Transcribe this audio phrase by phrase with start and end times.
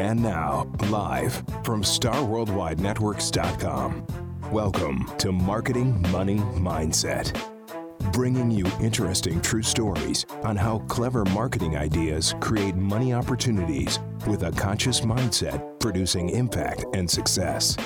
[0.00, 4.06] And now, live from StarWorldWideNetworks.com.
[4.50, 7.38] Welcome to Marketing Money Mindset,
[8.10, 14.52] bringing you interesting true stories on how clever marketing ideas create money opportunities with a
[14.52, 17.76] conscious mindset producing impact and success.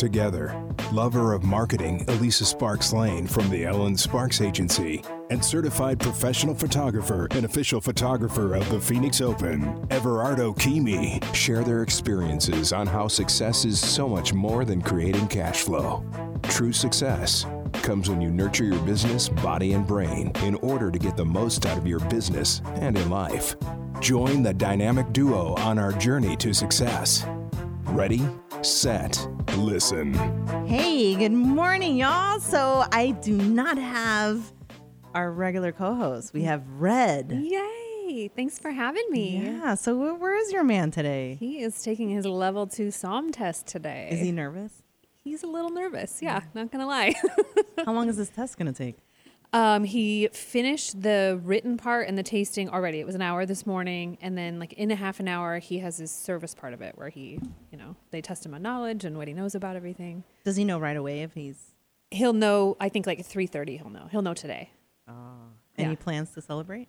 [0.00, 0.58] Together,
[0.94, 7.28] lover of marketing Elisa Sparks Lane from the Elen Sparks Agency and certified professional photographer
[7.32, 13.66] and official photographer of the Phoenix Open, Everardo Keeme, share their experiences on how success
[13.66, 16.02] is so much more than creating cash flow.
[16.44, 21.14] True success comes when you nurture your business, body, and brain in order to get
[21.14, 23.54] the most out of your business and in life.
[24.00, 27.26] Join the dynamic duo on our journey to success.
[27.84, 28.22] Ready,
[28.62, 30.14] set, listen.
[30.66, 32.40] Hey, good morning, y'all.
[32.40, 34.52] So I do not have
[35.14, 36.32] our regular co-host.
[36.32, 37.32] We have Red.
[37.32, 38.28] Yay!
[38.34, 39.38] Thanks for having me.
[39.42, 39.74] Yeah.
[39.74, 41.36] So wh- where is your man today?
[41.40, 44.08] He is taking his level two som test today.
[44.12, 44.82] Is he nervous?
[45.22, 46.20] He's a little nervous.
[46.22, 47.14] Yeah, not gonna lie.
[47.84, 48.96] How long is this test going to take?
[49.52, 53.00] Um, he finished the written part and the tasting already.
[53.00, 55.78] It was an hour this morning, and then like in a half an hour, he
[55.80, 57.40] has his service part of it where he,
[57.72, 60.22] you know, they test him on knowledge and what he knows about everything.
[60.44, 61.56] Does he know right away if he's
[62.12, 62.76] He'll know.
[62.80, 64.08] I think like three thirty, he'll know.
[64.10, 64.70] He'll know today.
[65.78, 65.94] any Yeah.
[65.94, 66.88] plans to celebrate?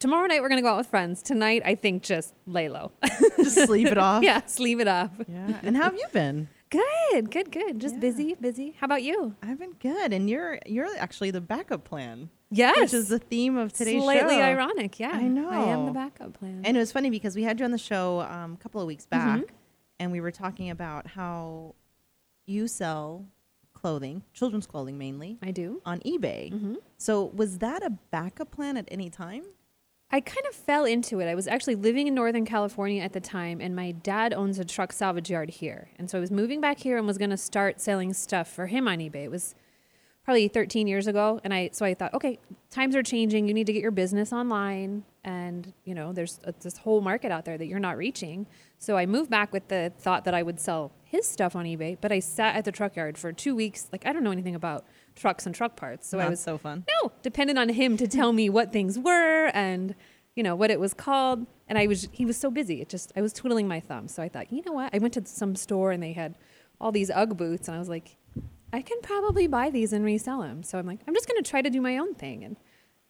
[0.00, 1.22] Tomorrow night we're gonna go out with friends.
[1.22, 2.92] Tonight, I think just lay low.
[3.38, 4.22] Just sleep it off.
[4.22, 5.12] yeah, sleeve it up.
[5.28, 5.60] Yeah.
[5.62, 6.48] And how have you been?
[6.78, 7.78] Good, good, good.
[7.80, 8.00] Just Yeah.
[8.00, 8.74] busy, busy.
[8.80, 9.34] How about you?
[9.42, 12.76] I've been good, and you're you're actually the backup plan, Yes.
[12.80, 14.04] which is the theme of today's show.
[14.04, 14.42] Slightly show.
[14.42, 15.12] ironic, yeah.
[15.12, 15.48] I know.
[15.50, 16.62] I am the backup plan.
[16.64, 18.86] And it was funny because we had you on the show um, a couple of
[18.86, 19.54] weeks back, Mm-hmm.
[20.00, 21.74] and we were talking about how
[22.46, 23.26] you sell
[23.74, 25.80] clothing, children's clothing mainly, I do.
[25.84, 26.78] on eBay.
[26.96, 29.44] So was that a backup plan at any time?
[30.10, 31.26] I kind of fell into it.
[31.26, 34.64] I was actually living in Northern California at the time, and my dad owns a
[34.64, 35.88] truck salvage yard here.
[35.98, 38.66] And so I was moving back here and was going to start selling stuff for
[38.66, 39.24] him on eBay.
[39.24, 39.54] It was
[40.24, 41.40] probably 13 years ago.
[41.44, 42.38] And I, so I thought, okay,
[42.70, 43.46] times are changing.
[43.46, 45.04] You need to get your business online.
[45.22, 48.46] And, you know, there's a, this whole market out there that you're not reaching.
[48.78, 51.98] So I moved back with the thought that I would sell his stuff on eBay.
[52.00, 53.88] But I sat at the truck yard for two weeks.
[53.92, 56.08] Like, I don't know anything about trucks and truck parts.
[56.08, 56.84] So I was so fun.
[57.02, 59.94] no, dependent on him to tell me what things were and
[60.34, 61.46] you know what it was called.
[61.68, 62.80] And I was he was so busy.
[62.80, 64.14] It just I was twiddling my thumbs.
[64.14, 64.94] So I thought, you know what?
[64.94, 66.36] I went to some store and they had
[66.80, 68.16] all these UGG boots, and I was like,
[68.72, 70.62] I can probably buy these and resell them.
[70.64, 72.56] So I'm like, I'm just going to try to do my own thing, and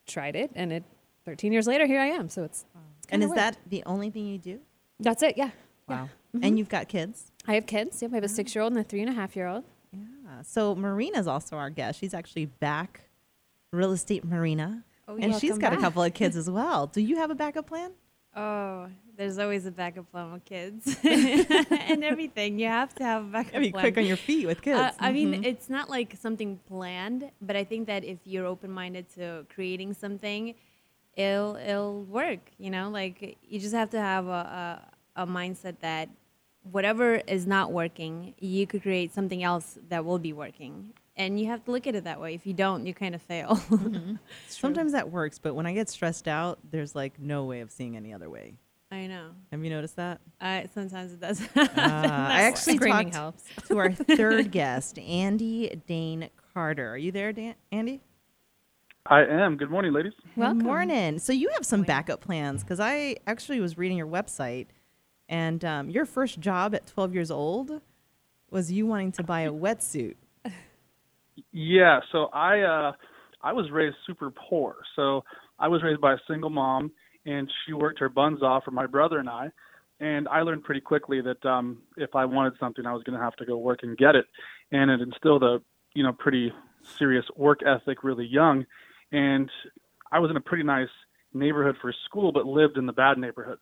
[0.07, 0.51] tried it.
[0.55, 0.85] And it
[1.25, 2.29] 13 years later, here I am.
[2.29, 2.67] So it's,
[2.99, 4.61] it's And is that the only thing you do?
[5.01, 5.37] that's it?
[5.39, 5.51] Yeah.
[5.89, 6.09] Wow.
[6.35, 6.45] Mm-hmm.
[6.45, 7.33] And you've got kids?
[7.47, 8.01] I have kids.
[8.03, 9.65] Yep, I have a six year old and a three and a half year old.
[10.45, 11.99] So Marina's also our guest.
[11.99, 13.03] She's actually back,
[13.73, 14.85] Real Estate Marina.
[15.07, 16.87] Oh, and she's got a couple of kids as well.
[16.87, 17.93] Do you have a backup plan?
[18.37, 22.59] Oh, there's always a backup plan with kids and everything.
[22.59, 23.83] You have to have a backup I mean, plan.
[23.83, 24.79] quick on your feet with kids.
[24.79, 29.09] Uh, I mean, it's not like something planned, but I think that if you're open-minded
[29.15, 30.55] to creating something,
[31.17, 32.41] it'll it'll work.
[32.59, 34.83] You know, like you just have to have a,
[35.17, 36.09] a, a mindset that
[36.71, 40.93] whatever is not working, you could create something else that will be working.
[41.17, 42.35] And you have to look at it that way.
[42.35, 43.61] If you don't, you kind of fail.
[44.49, 47.97] Sometimes that works, but when I get stressed out, there's like no way of seeing
[47.97, 48.55] any other way.
[48.91, 49.31] I know.
[49.53, 50.21] Have you noticed that?
[50.41, 51.41] I sometimes it does.
[51.57, 53.45] Uh, I actually Screaming talked helps.
[53.69, 56.93] to our third guest, Andy Dane Carter.
[56.93, 58.01] Are you there, Dan- Andy?
[59.07, 59.57] I am.
[59.57, 60.13] Good morning, ladies.
[60.37, 60.59] Welcome.
[60.59, 61.19] Good morning.
[61.19, 64.67] So you have some backup plans because I actually was reading your website,
[65.29, 67.81] and um, your first job at 12 years old
[68.51, 70.15] was you wanting to buy a wetsuit.
[71.53, 72.93] Yeah, so I uh
[73.43, 74.77] I was raised super poor.
[74.97, 75.25] So
[75.59, 76.93] I was raised by a single mom
[77.27, 79.51] and she worked her buns off for my brother and I.
[80.01, 83.37] And I learned pretty quickly that um if I wanted something I was gonna have
[83.37, 84.27] to go work and get it.
[84.73, 85.61] And it instilled a
[85.95, 86.53] you know, pretty
[86.99, 88.65] serious work ethic really young.
[89.13, 89.51] And
[90.11, 90.89] I was in a pretty nice
[91.33, 93.59] neighborhood for school but lived in the bad neighborhood.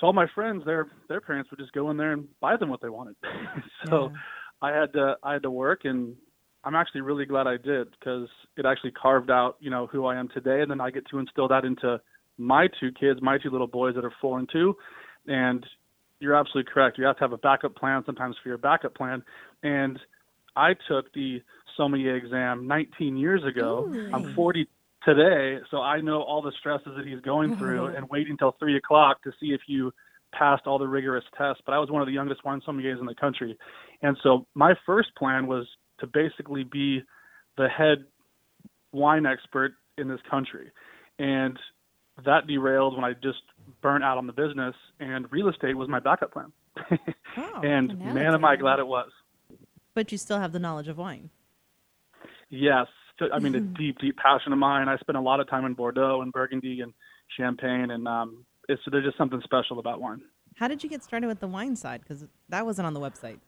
[0.00, 2.70] So all my friends, their their parents would just go in there and buy them
[2.70, 3.16] what they wanted.
[3.86, 4.10] so
[4.62, 6.16] I had to I had to work, and
[6.64, 10.16] I'm actually really glad I did because it actually carved out you know who I
[10.16, 12.00] am today, and then I get to instill that into
[12.38, 14.74] my two kids, my two little boys that are four and two,
[15.26, 15.64] and
[16.18, 16.96] you're absolutely correct.
[16.96, 19.22] You have to have a backup plan sometimes for your backup plan,
[19.62, 19.98] and
[20.56, 21.42] I took the
[21.76, 23.94] sommelier exam 19 years ago.
[24.12, 24.66] I'm 40
[25.04, 27.96] today, so I know all the stresses that he's going through mm-hmm.
[27.96, 29.92] and waiting until three o'clock to see if you
[30.32, 31.62] passed all the rigorous tests.
[31.64, 33.56] But I was one of the youngest wine sommeliers in the country,
[34.02, 35.66] and so my first plan was
[36.00, 37.02] to basically be
[37.56, 38.04] the head
[38.92, 40.70] wine expert in this country,
[41.18, 41.58] and
[42.24, 43.42] that derailed when I just
[43.80, 46.52] burnt out on the business, and real estate was my backup plan.
[47.36, 49.10] Oh, and man, am I glad it was.
[49.94, 51.30] but you still have the knowledge of wine.
[52.50, 52.88] Yes,
[53.32, 54.88] I mean, a deep, deep passion of mine.
[54.88, 56.92] I spent a lot of time in Bordeaux and Burgundy and
[57.36, 60.20] Champagne, and um, it's there's just something special about wine.
[60.56, 62.00] How did you get started with the wine side?
[62.02, 63.38] Because that wasn't on the website.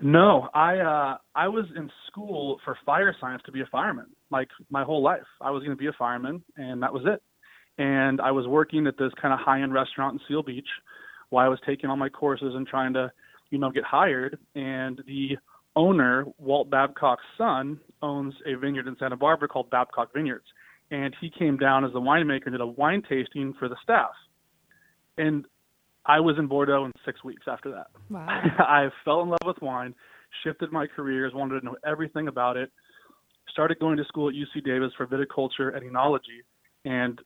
[0.00, 4.06] No, I uh, I was in school for fire science to be a fireman.
[4.30, 7.22] Like my whole life, I was going to be a fireman, and that was it.
[7.78, 10.68] And I was working at this kind of high-end restaurant in Seal Beach,
[11.30, 13.10] while I was taking all my courses and trying to,
[13.50, 14.38] you know, get hired.
[14.54, 15.36] And the
[15.76, 20.46] owner, Walt Babcock's son, owns a vineyard in Santa Barbara called Babcock Vineyards,
[20.90, 24.12] and he came down as the winemaker and did a wine tasting for the staff.
[25.18, 25.44] And
[26.04, 27.88] I was in Bordeaux in six weeks after that.
[28.10, 28.26] Wow.
[28.58, 29.94] I fell in love with wine,
[30.42, 32.70] shifted my careers, wanted to know everything about it.
[33.50, 36.42] Started going to school at UC Davis for viticulture and enology,
[36.84, 37.20] and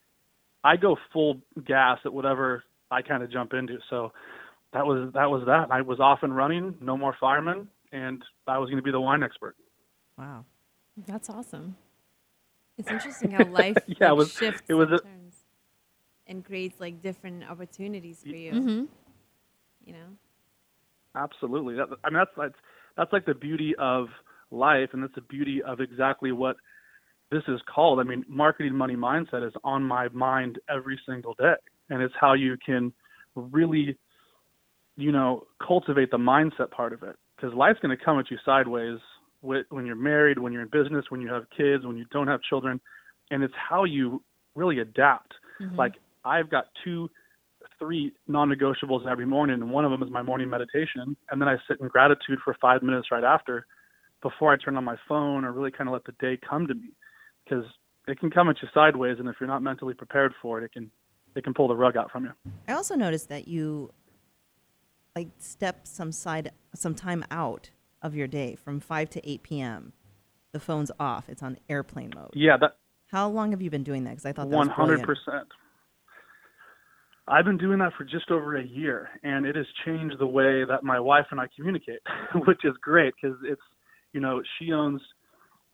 [0.62, 3.78] I go full gas at whatever I kind of jump into.
[3.88, 4.12] So
[4.72, 5.72] that was that was that.
[5.72, 9.00] I was off and running, no more firemen, and I was going to be the
[9.00, 9.56] wine expert.
[10.18, 10.44] Wow.
[11.06, 11.76] That's awesome.
[12.78, 15.34] It's interesting how life Yeah, like, it was- shifts it was and a- turns
[16.26, 18.52] and creates like different opportunities for you.
[18.52, 18.84] Mm-hmm.
[19.84, 20.06] You know.
[21.16, 21.74] Absolutely.
[21.74, 22.54] That, I mean, that's that's
[22.96, 24.06] that's like the beauty of
[24.50, 26.56] life, and that's the beauty of exactly what
[27.32, 27.98] this is called.
[27.98, 31.54] I mean, marketing money mindset is on my mind every single day,
[31.88, 32.92] and it's how you can
[33.34, 33.96] really,
[34.96, 37.16] you know, cultivate the mindset part of it.
[37.40, 38.98] Because life's going to come at you sideways
[39.40, 42.28] wh- when you're married, when you're in business, when you have kids, when you don't
[42.28, 42.80] have children,
[43.30, 44.22] and it's how you
[44.54, 45.32] really adapt.
[45.60, 45.76] Mm-hmm.
[45.76, 45.94] Like
[46.24, 47.08] I've got two
[47.78, 51.56] three non-negotiables every morning, and one of them is my morning meditation, and then I
[51.66, 53.66] sit in gratitude for five minutes right after,
[54.20, 56.74] before I turn on my phone or really kind of let the day come to
[56.74, 56.90] me,
[57.44, 57.64] because
[58.06, 60.72] it can come at you sideways, and if you're not mentally prepared for it, it
[60.72, 60.90] can
[61.36, 62.32] it can pull the rug out from you.
[62.68, 63.92] I also noticed that you
[65.16, 67.70] like step some side some time out
[68.02, 69.92] of your day from 5 to 8 p.m.
[70.52, 71.28] The phone's off.
[71.28, 72.30] It's on airplane mode.
[72.34, 72.76] Yeah, that
[73.10, 74.10] How long have you been doing that?
[74.10, 75.42] Because I thought that one was 100%.
[77.28, 80.64] I've been doing that for just over a year, and it has changed the way
[80.64, 82.00] that my wife and I communicate,
[82.46, 83.60] which is great because it's,
[84.12, 85.00] you know, she owns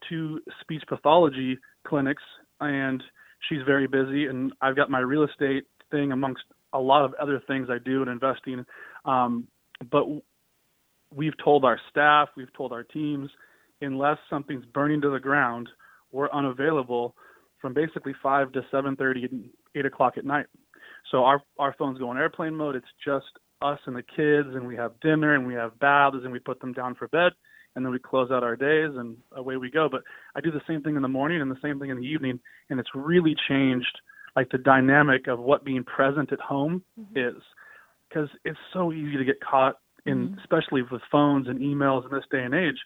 [0.07, 2.23] two speech pathology clinics,
[2.61, 3.03] and
[3.49, 6.43] she's very busy, and I've got my real estate thing amongst
[6.77, 8.65] a lot of other things I do in investing.
[9.05, 9.49] Um,
[9.91, 10.05] but
[11.15, 13.31] we've told our staff, we've told our teams,
[13.81, 15.69] unless something's burning to the ground,
[16.13, 17.15] we're unavailable
[17.61, 20.47] from basically five to seven thirty and eight o'clock at night.
[21.11, 22.77] So our our phones go on airplane mode.
[22.77, 23.27] It's just
[23.63, 26.61] us and the kids, and we have dinner and we have baths and we put
[26.61, 27.33] them down for bed,
[27.75, 29.89] and then we close out our days and away we go.
[29.91, 30.03] But
[30.35, 32.41] I do the same thing in the morning and the same thing in the evening,
[32.71, 33.97] and it's really changed
[34.37, 37.37] like the dynamic of what being present at home mm-hmm.
[37.37, 37.43] is,
[38.09, 40.39] because it's so easy to get caught in, mm-hmm.
[40.39, 42.77] especially with phones and emails in this day and age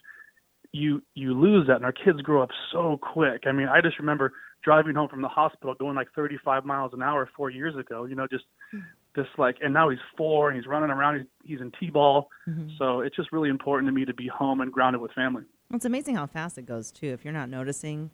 [0.73, 3.43] you you lose that and our kids grow up so quick.
[3.45, 4.33] I mean i just remember
[4.63, 8.15] driving home from the hospital going like 35 miles an hour four years ago you
[8.15, 8.85] know just mm-hmm.
[9.15, 12.29] just like and now he's four and he's running around he's, he's in t-ball.
[12.77, 15.43] So it's just really important to me to be home and grounded with family.
[15.73, 17.07] It's amazing how fast it goes too.
[17.07, 18.11] If you're not noticing,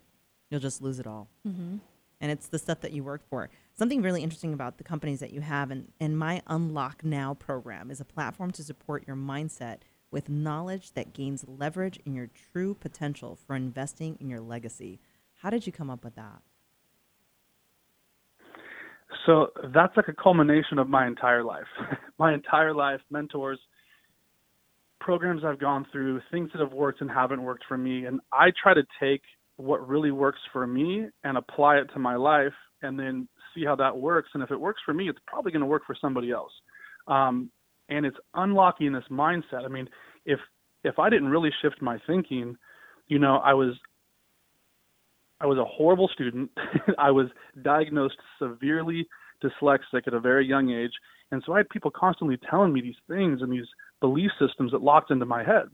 [0.50, 1.28] you'll just lose it all.
[1.46, 1.76] Mm-hmm.
[2.20, 3.48] And it's the stuff that you work for.
[3.74, 7.90] Something really interesting about the companies that you have, and, and my Unlock Now program
[7.90, 9.78] is a platform to support your mindset
[10.10, 14.98] with knowledge that gains leverage in your true potential for investing in your legacy.
[15.42, 16.42] How did you come up with that?
[19.26, 21.66] so that's like a culmination of my entire life
[22.18, 23.58] my entire life mentors
[25.00, 28.50] programs i've gone through things that have worked and haven't worked for me and i
[28.62, 29.22] try to take
[29.58, 33.76] what really works for me and apply it to my life and then see how
[33.76, 36.30] that works and if it works for me it's probably going to work for somebody
[36.30, 36.52] else
[37.08, 37.50] um,
[37.88, 39.88] and it's unlocking this mindset i mean
[40.24, 40.38] if
[40.84, 42.56] if i didn't really shift my thinking
[43.08, 43.74] you know i was
[45.40, 46.50] I was a horrible student.
[46.98, 47.28] I was
[47.62, 49.06] diagnosed severely
[49.42, 50.92] dyslexic at a very young age.
[51.30, 53.66] And so I had people constantly telling me these things and these
[54.00, 55.66] belief systems that locked into my head.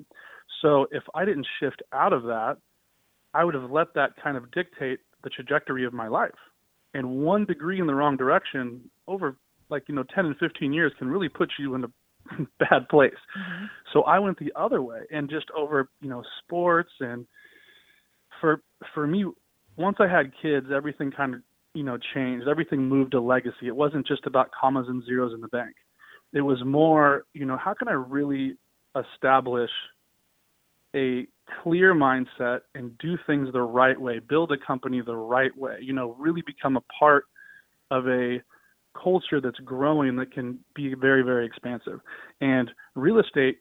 [0.61, 2.59] So if I didn't shift out of that,
[3.35, 6.31] I would have let that kind of dictate the trajectory of my life.
[6.93, 9.37] And one degree in the wrong direction over
[9.71, 11.89] like, you know, 10 and 15 years can really put you in a
[12.59, 13.13] bad place.
[13.39, 13.65] Mm-hmm.
[13.93, 17.27] So I went the other way and just over, you know, sports and
[18.41, 18.63] for
[18.95, 19.25] for me
[19.77, 21.41] once I had kids, everything kind of
[21.75, 22.47] you know changed.
[22.49, 23.67] Everything moved to legacy.
[23.67, 25.75] It wasn't just about commas and zeros in the bank.
[26.33, 28.57] It was more, you know, how can I really
[28.97, 29.71] establish
[30.95, 31.27] a
[31.63, 35.93] clear mindset and do things the right way, build a company the right way, you
[35.93, 37.25] know, really become a part
[37.91, 38.41] of a
[39.01, 42.01] culture that's growing that can be very, very expansive.
[42.41, 43.59] And real estate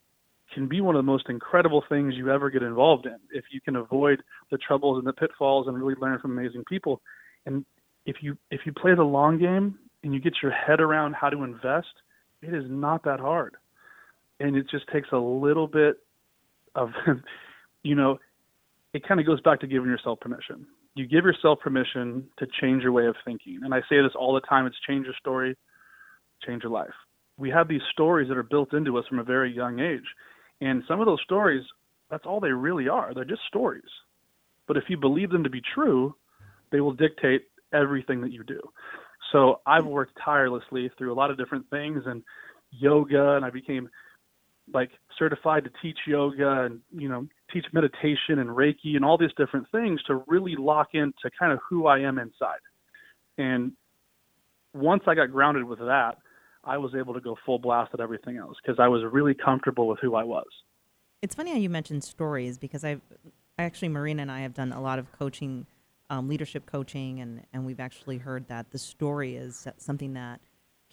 [0.54, 3.60] can be one of the most incredible things you ever get involved in if you
[3.60, 4.22] can avoid
[4.52, 7.02] the troubles and the pitfalls and really learn from amazing people.
[7.46, 7.66] And
[8.06, 11.30] if you if you play the long game and you get your head around how
[11.30, 11.88] to invest,
[12.42, 13.56] it is not that hard.
[14.40, 15.98] And it just takes a little bit
[16.75, 16.90] of
[17.84, 18.20] you know,
[18.94, 20.66] it kind of goes back to giving yourself permission.
[20.96, 23.60] You give yourself permission to change your way of thinking.
[23.63, 25.56] And I say this all the time it's change your story,
[26.46, 26.94] change your life.
[27.38, 30.06] We have these stories that are built into us from a very young age.
[30.62, 31.63] And some of those stories,
[32.12, 33.13] that's all they really are.
[33.13, 33.82] They're just stories.
[34.68, 36.16] But if you believe them to be true,
[36.72, 38.62] they will dictate everything that you do.
[39.32, 42.24] So I've worked tirelessly through a lot of different things and
[42.72, 43.90] yoga, and I became
[44.72, 49.34] like certified to teach yoga and you know teach meditation and reiki and all these
[49.38, 52.60] different things to really lock into kind of who i am inside.
[53.38, 53.74] And
[54.74, 56.17] once i got grounded with that
[56.63, 59.88] i was able to go full blast at everything else because i was really comfortable
[59.88, 60.48] with who i was.
[61.22, 63.01] It's funny how you mentioned stories because I've
[63.58, 65.65] actually Marina and I have done a lot of coaching,
[66.10, 70.41] um, leadership coaching, and and we've actually heard that the story is something that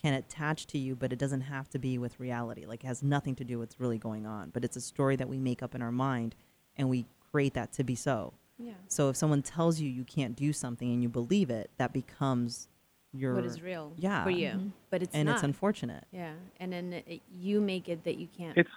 [0.01, 2.65] can attach to you, but it doesn't have to be with reality.
[2.67, 5.17] Like it has nothing to do with what's really going on, but it's a story
[5.17, 6.35] that we make up in our mind,
[6.77, 8.33] and we create that to be so.
[8.59, 8.73] Yeah.
[8.89, 12.69] So if someone tells you you can't do something and you believe it, that becomes
[13.13, 14.23] your What is real Yeah.
[14.25, 15.35] for you, but it's and not.
[15.37, 16.05] it's unfortunate.
[16.13, 18.71] yeah, and then it, you make it that you can't it's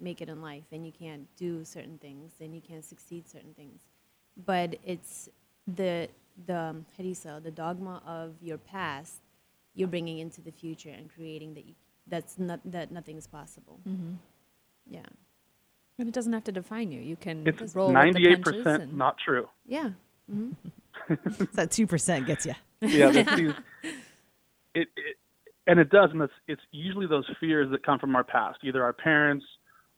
[0.00, 3.52] make it in life, and you can't do certain things, and you can't succeed certain
[3.54, 3.82] things.
[4.46, 5.28] But it's
[5.66, 6.08] the
[6.46, 9.20] the um, how do you say the dogma of your past
[9.74, 11.74] you're bringing into the future and creating that you,
[12.06, 13.80] that's not that nothing is possible.
[13.88, 14.14] Mm-hmm.
[14.90, 15.02] Yeah.
[15.98, 17.00] But it doesn't have to define you.
[17.00, 19.90] You can it's roll with the 98% punches and not true Yeah.
[20.30, 20.50] hmm
[21.08, 21.16] So
[21.54, 22.54] that two percent gets you.
[22.80, 23.52] yeah, these,
[24.74, 25.16] it, it,
[25.66, 28.82] and it does, and it's, it's usually those fears that come from our past, either
[28.82, 29.44] our parents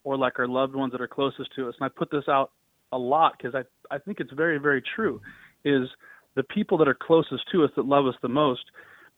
[0.04, 1.74] or like our loved ones that are closest to us.
[1.80, 2.50] And I put this out
[2.90, 5.20] a lot because I, I think it's very, very true.
[5.64, 5.88] Is
[6.34, 8.64] the people that are closest to us that love us the most,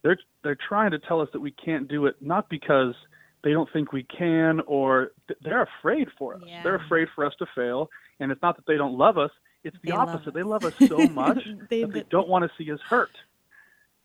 [0.05, 2.95] they're they're trying to tell us that we can't do it, not because
[3.43, 6.43] they don't think we can or th- they're afraid for us.
[6.47, 6.63] Yeah.
[6.63, 9.31] They're afraid for us to fail, and it's not that they don't love us.
[9.65, 10.29] It's the They opposite.
[10.29, 10.35] us.
[10.35, 13.11] They love us so much They- that they don't want to see us hurt.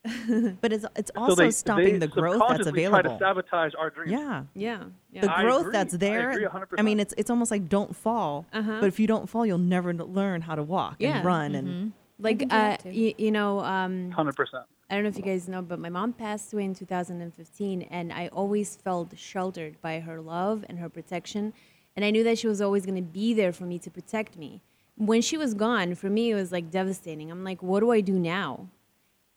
[0.62, 3.02] But it's it's So also they, stopping they the growth that's available.
[3.02, 4.12] Try to sabotage our dreams.
[4.14, 4.44] yeah.
[4.56, 4.84] Yeah.
[5.12, 5.22] Yeah.
[5.22, 5.72] The I growth agree.
[5.74, 6.30] that's I there.
[6.32, 8.46] agree I mean, it's it's almost like don't fall.
[8.54, 8.78] Uh-huh.
[8.80, 11.18] But if you don't fall, you'll never learn how to walk Yeah.
[11.18, 14.64] and run and like uh, that you, you know um, Hundred percent.
[14.90, 18.12] I don't know if you guys know, but my mom passed away in 2015, and
[18.12, 21.54] I always felt sheltered by her love and her protection.
[21.96, 24.36] And I knew that she was always going to be there for me to protect
[24.36, 24.62] me.
[24.96, 27.30] When she was gone, for me, it was like devastating.
[27.30, 28.68] I'm like, what do I do now?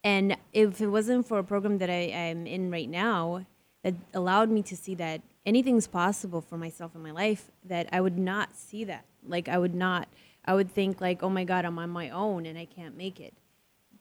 [0.02, 3.44] And if it wasn't for a program that I am in right now
[3.82, 8.00] that allowed me to see that anything's possible for myself in my life, that I
[8.00, 9.04] would not see that.
[9.26, 10.08] Like, I would not,
[10.46, 13.20] I would think, like, oh my God, I'm on my own and I can't make
[13.20, 13.34] it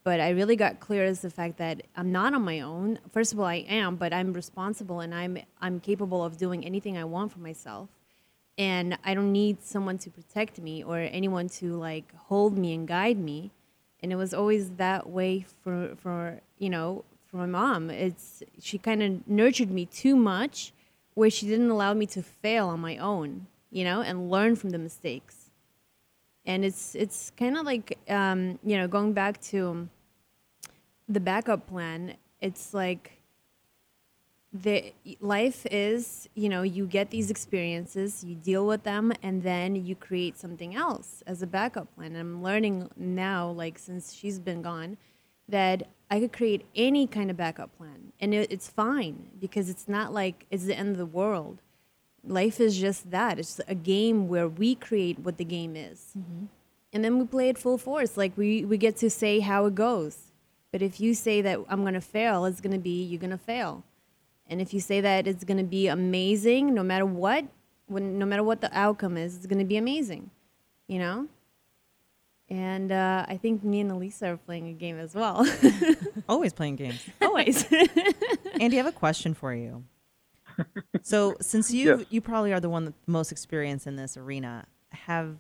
[0.04, 3.00] but I really got clear as the fact that I'm not on my own.
[3.12, 6.98] First of all, I am, but I'm responsible and I'm I'm capable of doing anything
[6.98, 7.90] I want for myself.
[8.58, 12.88] And I don't need someone to protect me or anyone to like hold me and
[12.88, 13.52] guide me.
[14.02, 17.90] And it was always that way for for you know, for my mom.
[17.90, 20.74] It's she kind of nurtured me too much
[21.14, 24.72] where she didn't allow me to fail on my own, you know, and learn from
[24.72, 25.41] the mistakes
[26.46, 29.88] and it's it's kind of like um, you know going back to
[31.08, 33.22] the backup plan it's like
[34.54, 39.76] the life is you know you get these experiences you deal with them and then
[39.76, 42.08] you create something else as a backup plan.
[42.08, 44.98] And i'm learning now like since she's been gone
[45.48, 48.12] that i could create any kind of backup plan.
[48.20, 51.62] And it, it's fine because it's not like it's the end of the world
[52.24, 53.40] life is just that.
[53.40, 56.14] It's a game where we create what the game is.
[56.94, 58.18] And then we play it full force.
[58.18, 60.32] Like we, we get to say how it goes.
[60.72, 63.32] But if you say that i'm going to fail it's going to be you're going
[63.32, 63.84] to fail.
[64.48, 67.46] And if you say that it's going to be amazing no matter what
[67.88, 70.32] when no matter what the outcome is it's going to be amazing
[70.88, 71.28] you know?
[72.50, 75.46] And uh, i think me and elisa are playing a game as well.
[76.30, 77.04] Always playing games.
[77.22, 77.66] always.
[78.62, 79.84] Andy, I have a question for you.
[81.02, 82.06] So, since you Yes.
[82.10, 85.38] you probably are the one most experienced in this arena, have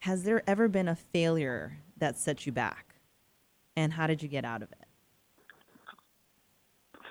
[0.00, 2.96] has there ever been a failure that set you back,
[3.76, 4.78] and how did you get out of it?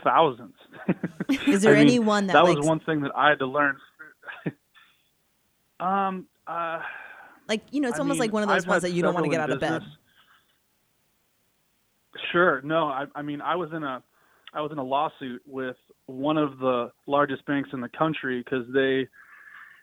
[0.04, 0.56] Thousands.
[1.48, 3.46] Is there I mean, any one that, that was one thing that I had to
[3.48, 3.78] learn.
[5.80, 6.28] um.
[6.46, 6.82] Uh,
[7.48, 9.02] like you know, it's I almost mean, like one of those I've ones that you
[9.02, 9.82] don't want to get out of bed.
[12.32, 12.62] Sure.
[12.63, 12.88] No.
[12.88, 14.04] I, I mean, I was in a
[14.54, 15.75] I was in a lawsuit with
[16.07, 19.07] one of the largest banks in the country because they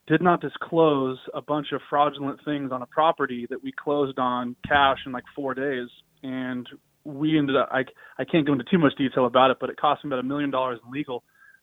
[0.07, 4.57] did not disclose a bunch of fraudulent things on a property that we closed on
[4.67, 5.89] cash in like four days,
[6.23, 6.69] and
[7.05, 7.69] we ended up.
[7.71, 7.85] I
[8.19, 10.25] I can't go into too much detail about it, but it cost me about a
[10.25, 11.23] million dollars in legal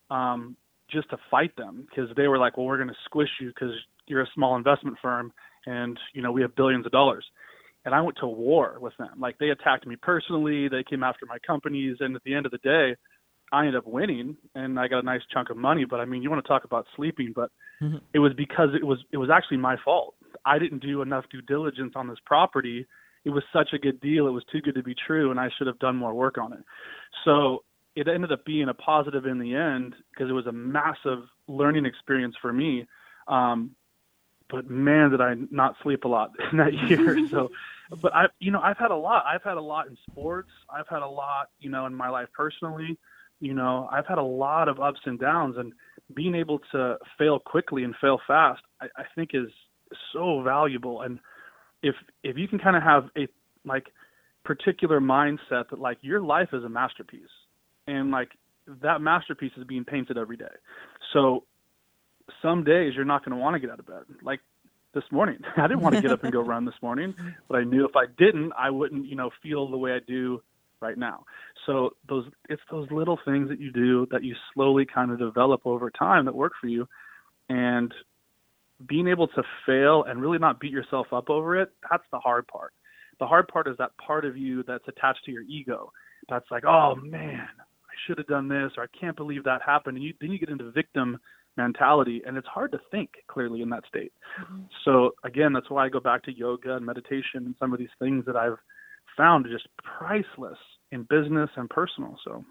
[0.10, 0.56] um,
[0.90, 3.74] just to fight them because they were like, "Well, we're going to squish you because
[4.08, 5.34] you're a small investment firm,
[5.66, 7.26] and you know we have billions of dollars."
[7.86, 9.20] And I went to war with them.
[9.20, 10.68] Like they attacked me personally.
[10.68, 12.96] They came after my companies, and at the end of the day,
[13.52, 15.86] I ended up winning and I got a nice chunk of money.
[15.86, 17.52] But I mean, you want to talk about sleeping, but
[17.82, 17.98] mm-hmm.
[18.14, 20.16] it was because it was it was actually my fault.
[20.46, 22.86] I didn't do enough due diligence on this property.
[23.26, 24.28] It was such a good deal.
[24.28, 26.54] It was too good to be true, and I should have done more work on
[26.54, 26.60] it.
[27.26, 27.64] So
[27.96, 31.86] it ended up being a positive in the end because it was a massive learning
[31.86, 32.86] experience for me.
[33.28, 33.72] Um,
[34.50, 37.28] but man, did I not sleep a lot in that year.
[37.32, 37.50] so,
[38.02, 39.26] but I, you know, I've had a lot.
[39.26, 40.52] I've had a lot in sports.
[40.70, 42.98] I've had a lot, you know, in my life personally
[43.40, 45.74] you know, I've had a lot of ups and downs, and
[46.14, 49.50] being able to fail quickly and fail fast, I, I think is
[50.14, 51.02] so valuable.
[51.02, 51.20] And
[51.84, 53.28] if if you can kind of have a
[53.66, 53.88] like
[54.44, 57.24] particular mindset that like your life is a masterpiece,
[57.86, 58.30] and like
[58.82, 60.46] that masterpiece is being painted every day.
[61.14, 61.44] So
[62.42, 64.04] some days you're not going to want to get out of bed.
[64.22, 64.40] Like
[64.94, 67.14] this morning, I didn't want to get up and go run this morning,
[67.48, 70.42] but I knew if I didn't, I wouldn't, you know, feel the way I do
[70.82, 71.24] right now.
[71.68, 75.62] So those it's those little things that you do that you slowly kind of develop
[75.66, 76.88] over time that work for you
[77.50, 77.94] and
[78.88, 82.48] being able to fail and really not beat yourself up over it, that's the hard
[82.48, 82.74] part.
[83.20, 85.92] The hard part is that part of you that's attached to your ego.
[86.30, 89.98] That's like, "Oh man, I should have done this or I can't believe that happened."
[89.98, 91.20] And you then you get into victim
[91.58, 94.14] mentality and it's hard to think clearly in that state.
[94.40, 94.62] Mm-hmm.
[94.86, 97.96] So again, that's why I go back to yoga and meditation and some of these
[98.00, 98.60] things that I've
[99.18, 100.60] found just priceless
[100.92, 102.18] in business and personal.
[102.24, 102.44] So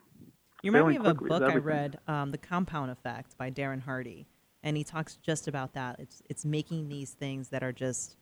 [0.63, 4.27] you remind me of a book I read, um, The Compound Effect by Darren Hardy,
[4.63, 5.97] and he talks just about that.
[5.99, 8.17] It's it's making these things that are just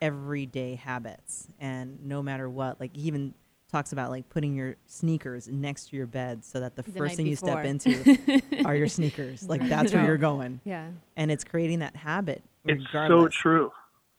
[0.00, 3.34] everyday habits, and no matter what, like he even
[3.70, 7.16] talks about like putting your sneakers next to your bed so that the, the first
[7.16, 7.48] thing before.
[7.48, 9.48] you step into are your sneakers.
[9.48, 10.60] Like that's where you're going.
[10.64, 12.42] Yeah, and it's creating that habit.
[12.64, 13.72] It's so true.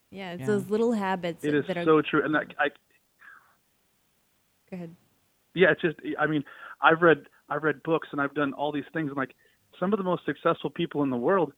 [0.09, 0.47] Yeah, it's yeah.
[0.47, 1.43] those little habits.
[1.43, 2.69] It is that so true, and that, I,
[4.69, 4.95] Go ahead.
[5.53, 6.43] Yeah, it's just I mean,
[6.81, 9.33] I've read I've read books and I've done all these things and like
[9.79, 11.53] some of the most successful people in the world,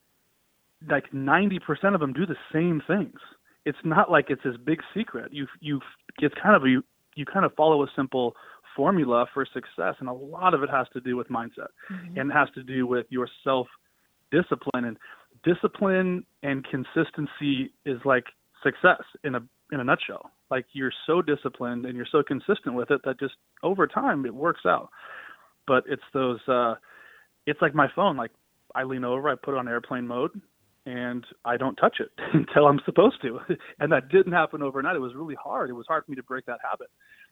[0.89, 1.59] like 90%
[1.93, 3.19] of them do the same things.
[3.65, 5.33] It's not like it's this big secret.
[5.33, 5.81] You you
[6.19, 6.83] it's kind of a, you
[7.15, 8.35] you kind of follow a simple
[8.75, 12.17] formula for success and a lot of it has to do with mindset mm-hmm.
[12.17, 13.67] and has to do with your self
[14.31, 14.97] discipline and
[15.43, 18.25] discipline and consistency is like
[18.63, 20.31] success in a in a nutshell.
[20.51, 24.33] Like you're so disciplined and you're so consistent with it that just over time it
[24.33, 24.89] works out.
[25.67, 26.75] But it's those uh
[27.45, 28.31] it's like my phone, like
[28.75, 30.31] I lean over, I put it on airplane mode
[30.85, 33.39] and I don't touch it until I'm supposed to.
[33.79, 34.95] and that didn't happen overnight.
[34.95, 35.69] It was really hard.
[35.69, 36.87] It was hard for me to break that habit.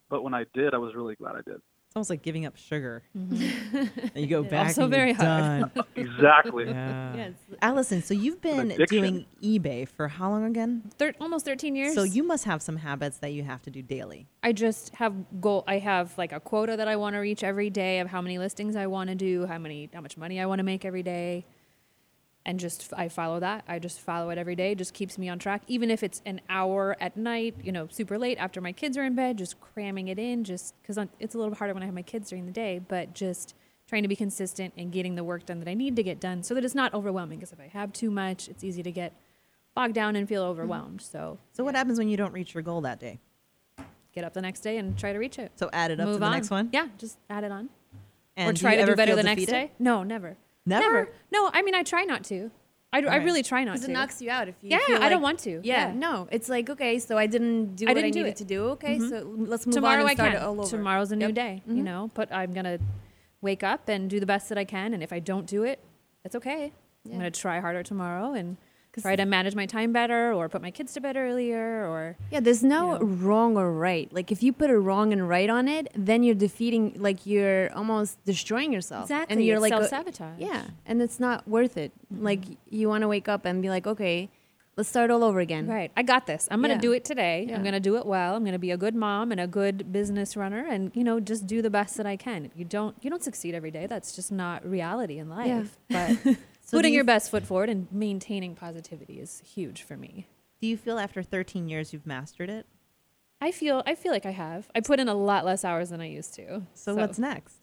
[0.10, 1.62] But when I did, I was really glad I did
[1.97, 3.01] almost like giving up sugar.
[3.17, 3.77] Mm-hmm.
[4.13, 4.67] and you go back.
[4.67, 5.71] Also very hard.
[5.95, 6.65] exactly.
[6.67, 7.15] Yeah.
[7.15, 7.33] Yes.
[7.62, 10.83] Alison, so you've been doing eBay for how long again?
[10.99, 11.95] Thir- almost 13 years.
[11.95, 14.27] So you must have some habits that you have to do daily.
[14.43, 15.63] I just have goal.
[15.67, 18.38] I have like a quota that I want to reach every day of how many
[18.38, 21.03] listings I want to do, how many, how much money I want to make every
[21.03, 21.45] day
[22.47, 23.65] and just I follow that.
[23.67, 24.71] I just follow it every day.
[24.71, 27.88] It Just keeps me on track, even if it's an hour at night, you know,
[27.91, 29.38] super late after my kids are in bed.
[29.38, 32.29] Just cramming it in, just because it's a little harder when I have my kids
[32.29, 32.79] during the day.
[32.79, 33.53] But just
[33.86, 36.41] trying to be consistent and getting the work done that I need to get done,
[36.41, 37.38] so that it's not overwhelming.
[37.39, 39.13] Because if I have too much, it's easy to get
[39.75, 40.51] bogged down and feel mm-hmm.
[40.51, 41.01] overwhelmed.
[41.01, 41.65] So, so yeah.
[41.65, 43.19] what happens when you don't reach your goal that day?
[44.13, 45.51] Get up the next day and try to reach it.
[45.57, 46.31] So add it up Move to the on.
[46.31, 46.69] next one.
[46.71, 47.69] Yeah, just add it on.
[48.38, 49.71] And or try to do better the next day.
[49.79, 50.38] No, never.
[50.67, 50.84] Never?
[50.84, 51.10] Never.
[51.32, 52.51] No, I mean, I try not to.
[52.93, 53.80] I, I really try not to.
[53.80, 54.69] Because it knocks you out if you.
[54.69, 55.60] Yeah, like, I don't want to.
[55.63, 58.19] Yeah, yeah, no, it's like okay, so I didn't do I what didn't I do
[58.19, 58.38] needed it.
[58.38, 58.63] to do.
[58.69, 59.10] Okay, mm-hmm.
[59.10, 60.41] so let's move Tomorrow on and start I can.
[60.41, 60.69] it all over.
[60.69, 61.36] Tomorrow's a new yep.
[61.36, 61.77] day, mm-hmm.
[61.77, 62.12] you know.
[62.13, 62.80] But I'm gonna
[63.41, 65.84] wake up and do the best that I can, and if I don't do it,
[66.23, 66.71] it's okay.
[67.03, 67.13] Yeah.
[67.13, 68.58] I'm gonna try harder tomorrow and
[69.01, 72.39] try to manage my time better or put my kids to bed earlier or yeah
[72.39, 73.05] there's no you know.
[73.05, 76.36] wrong or right like if you put a wrong and right on it then you're
[76.36, 81.19] defeating like you're almost destroying yourself exactly and you're it's like self-sabotage yeah and it's
[81.19, 82.23] not worth it mm-hmm.
[82.23, 84.29] like you want to wake up and be like okay
[84.77, 86.79] let's start all over again right i got this i'm gonna yeah.
[86.79, 87.55] do it today yeah.
[87.55, 90.38] i'm gonna do it well i'm gonna be a good mom and a good business
[90.38, 93.23] runner and you know just do the best that i can you don't you don't
[93.23, 96.15] succeed every day that's just not reality in life yeah.
[96.23, 100.27] but So Putting you your best foot forward and maintaining positivity is huge for me.
[100.60, 102.65] Do you feel after 13 years you've mastered it?
[103.39, 104.67] I feel I feel like I have.
[104.75, 106.63] I put in a lot less hours than I used to.
[106.73, 106.95] So, so.
[106.95, 107.56] what's next?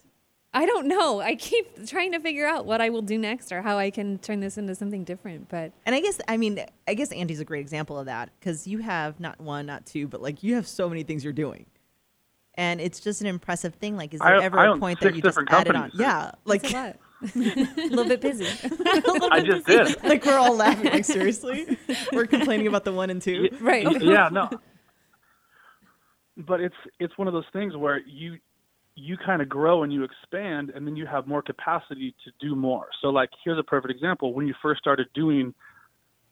[0.54, 1.20] I don't know.
[1.20, 4.18] I keep trying to figure out what I will do next or how I can
[4.18, 5.50] turn this into something different.
[5.50, 8.66] But And I guess I mean I guess Andy's a great example of that because
[8.66, 11.66] you have not one, not two, but like you have so many things you're doing,
[12.54, 13.98] and it's just an impressive thing.
[13.98, 15.90] Like, is there I- ever I a point point that you just added on?
[15.92, 16.72] Yeah, like it's
[17.22, 17.38] a
[17.88, 18.46] little bit busy.
[19.31, 20.03] I just did.
[20.05, 20.90] like we're all laughing.
[20.90, 21.79] Like seriously,
[22.12, 23.48] we're complaining about the one and two.
[23.61, 23.87] right.
[24.03, 24.48] yeah, no.
[26.37, 28.38] But it's it's one of those things where you
[28.96, 32.55] you kind of grow and you expand and then you have more capacity to do
[32.55, 32.88] more.
[33.03, 34.33] So like here's a perfect example.
[34.35, 35.55] When you first started doing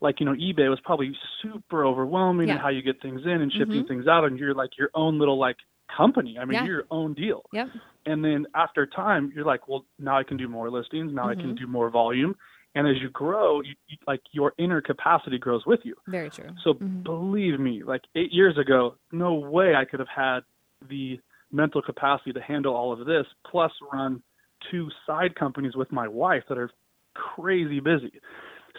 [0.00, 2.54] like, you know, eBay was probably super overwhelming Yeah.
[2.54, 3.88] and how you get things in and shipping mm-hmm.
[3.88, 5.56] things out and you're like your own little like
[5.96, 6.38] company.
[6.38, 6.64] I mean, Yeah.
[6.64, 7.44] you're your own deal.
[7.52, 7.68] Yep.
[8.06, 11.12] And then after time, you're like, well, now I can do more listings.
[11.12, 11.54] Now I can mm-hmm.
[11.54, 12.36] do more volume.
[12.74, 13.74] And as you grow, you,
[14.06, 15.94] like your inner capacity grows with you.
[16.08, 16.50] Very true.
[16.64, 17.02] So mm-hmm.
[17.02, 20.40] believe me, like eight years ago, no way I could have had
[20.88, 24.22] the mental capacity to handle all of this, plus run
[24.70, 26.70] two side companies with my wife that are
[27.14, 28.20] crazy busy.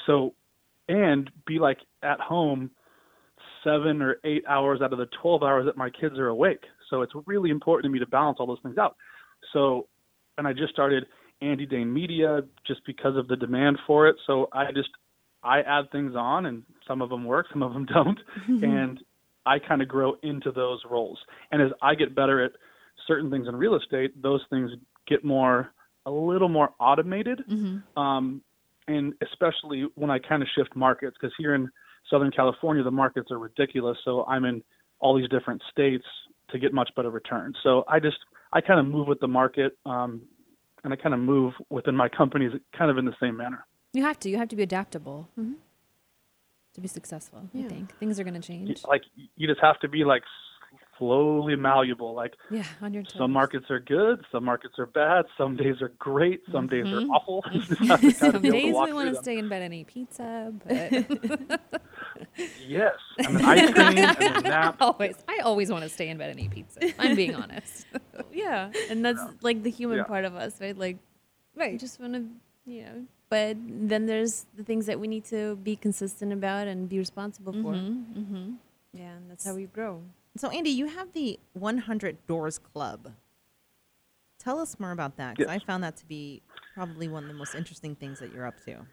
[0.08, 0.34] So,
[0.90, 2.72] and be like at home
[3.64, 6.64] seven or eight hours out of the 12 hours that my kids are awake.
[6.94, 8.96] So it's really important to me to balance all those things out.
[9.52, 9.88] So,
[10.38, 11.06] and I just started
[11.42, 14.16] Andy Dane Media just because of the demand for it.
[14.28, 14.90] So I just,
[15.44, 18.20] I add things on and some of them work, some of them don't.
[18.64, 19.00] and
[19.48, 21.18] I kind of grow into those roles.
[21.52, 22.52] And as I get better at
[23.08, 24.70] certain things in real estate, those things
[25.08, 25.72] get more,
[26.06, 27.42] a little more automated.
[27.98, 28.42] Um,
[28.88, 31.70] and especially when I kind of shift markets, because here in
[32.12, 33.98] Southern California, the markets are ridiculous.
[34.06, 34.62] So I'm in
[35.00, 36.06] all these different states
[36.54, 37.58] to get much better returns.
[37.64, 38.18] So I just,
[38.54, 39.78] I kind of move with the market.
[39.86, 40.22] Um,
[40.84, 43.66] and I kind of move within my companies kind of in the same manner.
[43.94, 44.30] You have to.
[44.30, 47.48] You have to be adaptable to be successful.
[47.56, 48.84] I think things are going to change.
[48.86, 49.04] Like
[49.38, 50.24] you just have to be like
[51.04, 52.14] slowly malleable.
[52.14, 53.18] Like Yeah, on your toes.
[53.18, 57.02] some markets are good, some markets are bad, some days are great, some days are
[57.16, 57.44] awful.
[57.52, 59.16] You just have to kind Some of be able to days walk we want to
[59.16, 60.92] stay in bed and eat pizza, but
[62.68, 64.78] Yes, and then ice cream and then nap.
[64.82, 66.80] always, I always want to stay in bed and eat pizza.
[67.00, 67.86] I'm being honest.
[68.32, 70.04] yeah, and that's like the human Yeah.
[70.06, 70.78] part of us, right?
[70.78, 70.98] Like,
[71.56, 71.80] Right.
[71.80, 72.26] Just want to,
[72.66, 73.06] you know.
[73.30, 77.54] But then there's the things that we need to be consistent about and be responsible
[77.54, 77.74] for.
[77.74, 78.54] Mm-hmm.
[78.94, 80.02] Yeah, and that's how we grow.
[80.36, 83.14] So Andy, you have the 100 Doors Club.
[84.40, 85.62] Tell us more about that because Yes.
[85.62, 86.42] I found that to be
[86.74, 88.86] probably one of the most interesting things that you're up to.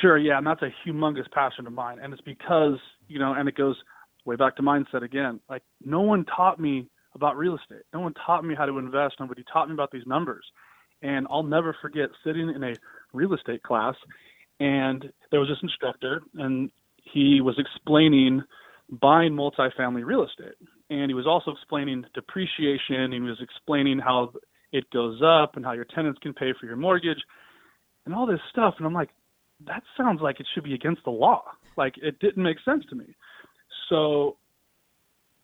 [0.00, 3.48] Sure, yeah, and that's a humongous passion of mine, and it's because you know, and
[3.48, 3.76] it goes
[4.24, 5.40] way back to mindset again.
[5.48, 7.82] Like no one taught me about real estate.
[7.92, 9.16] No one taught me how to invest.
[9.20, 10.44] Nobody taught me about these numbers,
[11.02, 12.74] and I'll never forget sitting in a
[13.12, 13.94] real estate class,
[14.58, 18.42] and there was this instructor, and he was explaining
[19.00, 20.54] buying multifamily real estate,
[20.90, 23.12] and he was also explaining depreciation.
[23.12, 24.32] He was explaining how
[24.72, 27.20] it goes up and how your tenants can pay for your mortgage,
[28.06, 29.10] and all this stuff, and I'm like
[29.66, 31.42] that sounds like it should be against the law.
[31.76, 33.14] Like it didn't make sense to me.
[33.88, 34.36] So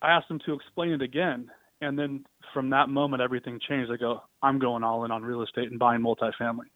[0.02, 1.50] I asked him to explain it again.
[1.80, 3.90] And then from that moment, everything changed.
[3.92, 6.66] I go, I'm going all in on real estate and buying multifamily.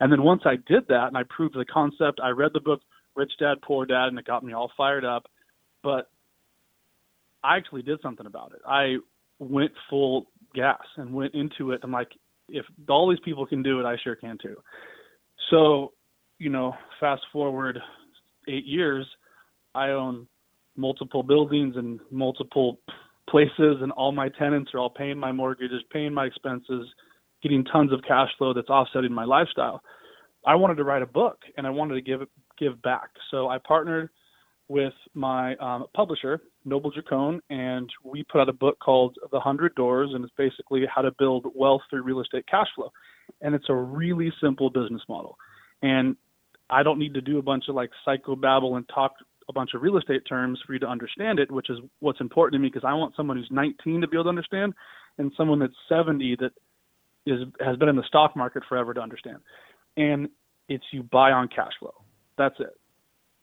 [0.00, 2.80] And then once I did that and I proved the concept, I read the book
[3.16, 5.26] Rich Dad, Poor Dad, and it got me all fired up.
[5.88, 6.10] But
[7.42, 8.60] I actually did something about it.
[8.68, 8.96] I
[9.38, 11.80] went full gas and went into it.
[11.82, 12.10] I'm like,
[12.50, 14.56] if all these people can do it, I sure can too.
[15.48, 15.94] So
[16.38, 17.78] you know, fast forward
[18.48, 19.06] eight years,
[19.74, 20.26] I own
[20.76, 22.80] multiple buildings and multiple
[23.30, 26.86] places, and all my tenants are all paying my mortgages, paying my expenses,
[27.42, 29.80] getting tons of cash flow that's offsetting my lifestyle.
[30.46, 32.20] I wanted to write a book, and I wanted to give
[32.58, 33.08] give back.
[33.30, 34.10] So I partnered
[34.68, 39.74] with my um, publisher, Noble Dracone, and we put out a book called The Hundred
[39.74, 42.92] Doors, and it's basically how to build wealth through real estate cash flow.
[43.40, 45.36] And it's a really simple business model.
[45.82, 46.16] And
[46.70, 49.14] I don't need to do a bunch of like psychobabble and talk
[49.48, 52.58] a bunch of real estate terms for you to understand it, which is what's important
[52.58, 54.74] to me because I want someone who's 19 to be able to understand
[55.16, 56.52] and someone that's 70 that
[57.26, 59.38] is has been in the stock market forever to understand.
[59.96, 60.28] And
[60.68, 61.94] it's you buy on cash flow.
[62.36, 62.78] That's it.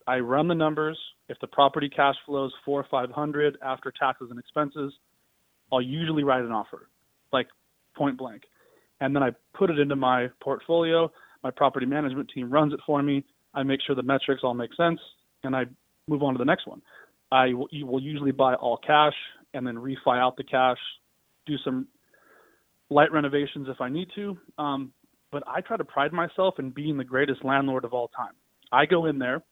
[0.07, 0.99] I run the numbers.
[1.27, 4.93] If the property cash flows four or five hundred after taxes and expenses,
[5.71, 6.89] I'll usually write an offer,
[7.33, 7.47] like
[7.95, 8.43] point blank,
[9.01, 11.11] and then I put it into my portfolio
[11.45, 13.23] my property management team runs it for me.
[13.53, 14.99] I make sure the metrics all make sense,
[15.43, 15.65] and I
[16.07, 16.81] move on to the next one.
[17.31, 19.13] I will, usually buy all cash
[19.53, 20.79] and then refi out the cash,
[21.45, 21.87] do some
[22.89, 24.35] light renovations if I need to.
[24.57, 24.91] Um,
[25.31, 28.33] but I try to pride myself in being the greatest landlord of all time.
[28.71, 29.43] I go in there,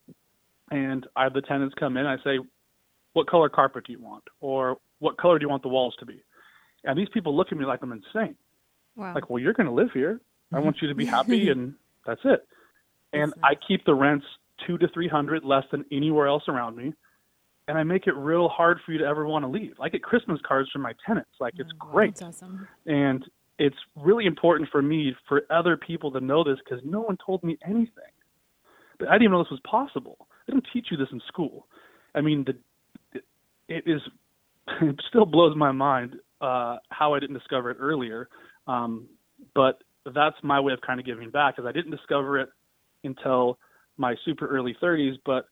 [0.73, 2.05] and I have the tenants come in.
[2.05, 2.39] I say,
[3.13, 6.05] "What color carpet do you want?" or "What color do you want the walls to
[6.05, 6.23] be?"
[6.83, 8.35] And these people look at me like I'm insane.
[8.95, 9.13] Wow.
[9.13, 10.19] Like, well, you're going to live here.
[10.51, 11.51] I want you to be happy, mm-hmm.
[11.51, 11.73] and
[12.05, 12.45] that's it.
[13.11, 14.25] And I keep the rents
[14.67, 16.93] two to three hundred less than anywhere else around me,
[17.67, 19.75] and I make it real hard for you to ever want to leave.
[19.79, 21.31] I get Christmas cards from my tenants.
[21.39, 22.15] Like, it's oh, great.
[22.15, 22.67] That's awesome.
[22.85, 23.23] And
[23.59, 27.43] it's really important for me for other people to know this because no one told
[27.43, 28.13] me anything.
[28.99, 30.27] But I didn't even know this was possible.
[30.47, 31.67] They don't teach you this in school.
[32.15, 33.21] I mean, the,
[33.67, 34.01] it is
[34.81, 38.29] it still blows my mind uh, how I didn't discover it earlier.
[38.67, 39.07] Um,
[39.55, 42.49] but that's my way of kind of giving back, because I didn't discover it
[43.03, 43.57] until
[43.97, 45.15] my super early 30s.
[45.25, 45.47] But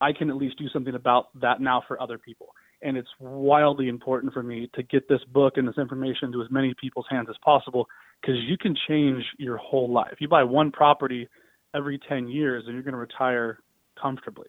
[0.00, 2.48] I can at least do something about that now for other people.
[2.82, 6.50] And it's wildly important for me to get this book and this information to as
[6.50, 7.86] many people's hands as possible
[8.20, 10.14] because you can change your whole life.
[10.18, 11.26] You buy one property
[11.74, 13.58] every 10 years and you're going to retire
[14.00, 14.48] comfortably.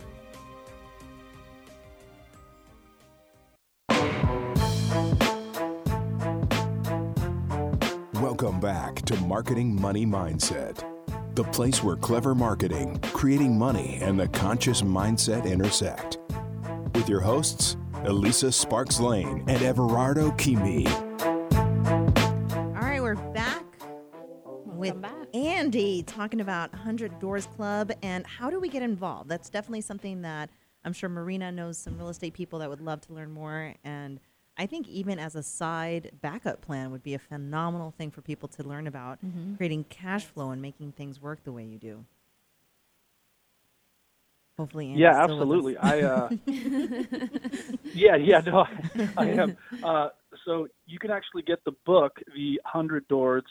[8.21, 10.83] Welcome back to Marketing Money Mindset,
[11.35, 16.17] the place where clever marketing, creating money, and the conscious mindset intersect.
[16.95, 20.87] With your hosts, Elisa Sparks Lane and Everardo Keeme.
[22.75, 23.63] All right, we're back
[24.65, 25.13] with back.
[25.35, 29.29] Andy talking about 100 Doors Club and how do we get involved?
[29.29, 30.49] That's definitely something that
[30.83, 33.75] I'm sure Marina knows some real estate people that would love to learn more.
[33.83, 34.19] And
[34.57, 38.49] I think even as a side backup plan would be a phenomenal thing for people
[38.49, 39.19] to learn about
[39.57, 42.05] creating cash flow and making things work the way you do.
[44.57, 45.75] Hopefully, Andy's Yeah, still with us.
[45.75, 45.77] absolutely.
[45.77, 46.29] I uh,
[47.93, 49.57] yeah, yeah, no, I, I am.
[49.83, 50.09] Uh,
[50.45, 53.45] so you can actually get the book, The Hundred Doors,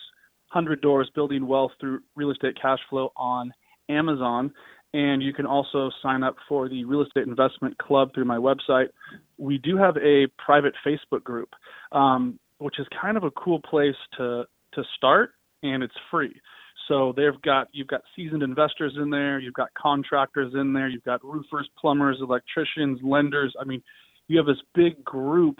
[0.47, 3.53] Hundred Doors: Building Wealth Through Real Estate Cash Flow, on
[3.87, 4.51] Amazon,
[4.93, 8.89] and you can also sign up for the Real Estate Investment Club through my website.
[9.37, 11.49] We do have a private Facebook group,
[11.91, 15.31] um, which is kind of a cool place to to start,
[15.63, 16.39] and it's free.
[16.87, 21.03] So they've got you've got seasoned investors in there, you've got contractors in there, you've
[21.03, 23.53] got roofers, plumbers, electricians, lenders.
[23.59, 23.81] I mean,
[24.27, 25.59] you have this big group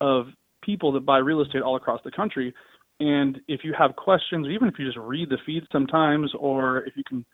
[0.00, 0.26] of
[0.62, 2.54] people that buy real estate all across the country.
[3.00, 6.96] And if you have questions, even if you just read the feed sometimes, or if
[6.96, 7.24] you can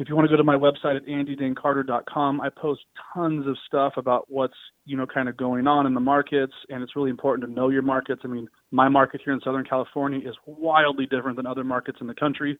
[0.00, 2.80] if you want to go to my website at andydanecarter.com, I post
[3.12, 4.54] tons of stuff about what's
[4.86, 7.68] you know kind of going on in the markets, and it's really important to know
[7.68, 8.22] your markets.
[8.24, 12.06] I mean, my market here in Southern California is wildly different than other markets in
[12.06, 12.56] the country,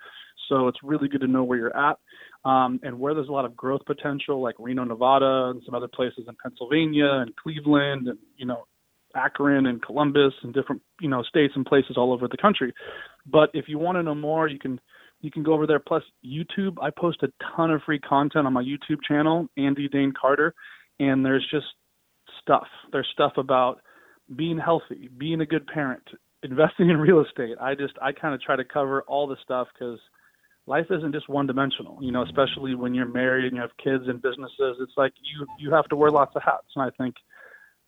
[0.51, 1.97] so it's really good to know where you're at
[2.45, 5.89] um, and where there's a lot of growth potential, like Reno, Nevada, and some other
[5.89, 8.67] places in Pennsylvania and Cleveland, and you know
[9.17, 12.75] Akron and Columbus and different you know states and places all over the country.
[13.27, 14.79] But if you want to know more, you can
[15.21, 15.79] you can go over there.
[15.79, 20.13] Plus YouTube, I post a ton of free content on my YouTube channel, Andy Dane
[20.19, 20.55] Carter,
[20.99, 21.67] and there's just
[22.41, 22.67] stuff.
[22.93, 23.81] There's stuff about
[24.37, 26.03] being healthy, being a good parent,
[26.43, 27.57] investing in real estate.
[27.61, 29.99] I just I kind of try to cover all the stuff because
[30.67, 31.99] life isn't just one dimensional.
[32.01, 34.77] You know, especially when you're married and you have kids and businesses.
[34.81, 37.15] It's like you you have to wear lots of hats, and I think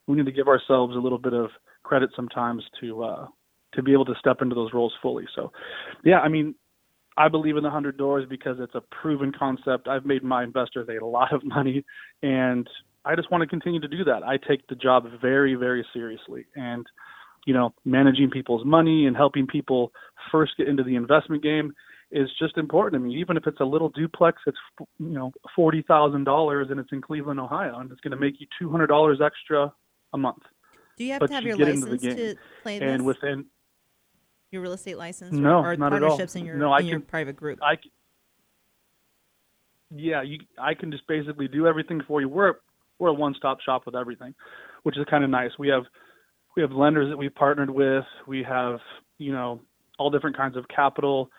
[0.07, 1.51] we need to give ourselves a little bit of
[1.83, 3.27] credit sometimes to uh,
[3.75, 5.25] to be able to step into those roles fully.
[5.35, 5.53] So,
[6.05, 6.55] yeah, I mean,
[7.16, 9.88] I believe in the hundred doors because it's a proven concept.
[9.88, 11.85] I've made my investors a lot of money,
[12.22, 12.68] and
[13.05, 14.22] I just want to continue to do that.
[14.22, 16.87] I take the job very, very seriously, and
[17.46, 19.92] you know, managing people's money and helping people
[20.31, 21.72] first get into the investment game
[22.12, 23.16] is just important to me.
[23.16, 27.01] Even if it's a little duplex, it's you know forty thousand dollars and it's in
[27.01, 29.72] Cleveland, Ohio, and it's going to make you two hundred dollars extra
[30.12, 30.42] a month.
[30.96, 32.88] Do you have But to have you your get into the license to play this?
[32.88, 33.46] And within
[34.53, 35.33] your real estate license?
[35.33, 36.11] No, or, or not at all.
[36.11, 37.59] partnerships in your No, I in your can- private group.
[37.62, 37.91] I c-
[39.95, 42.29] yeah, you I can just basically do everything for you.
[42.29, 42.55] We're
[42.99, 44.35] we're a one-stop shop with everything,
[44.85, 45.51] which is kind of nice.
[45.59, 45.85] We have
[46.55, 48.05] we have lenders that we've partnered with.
[48.27, 48.79] We have
[49.19, 49.61] you know
[49.99, 51.31] all different kinds of capital,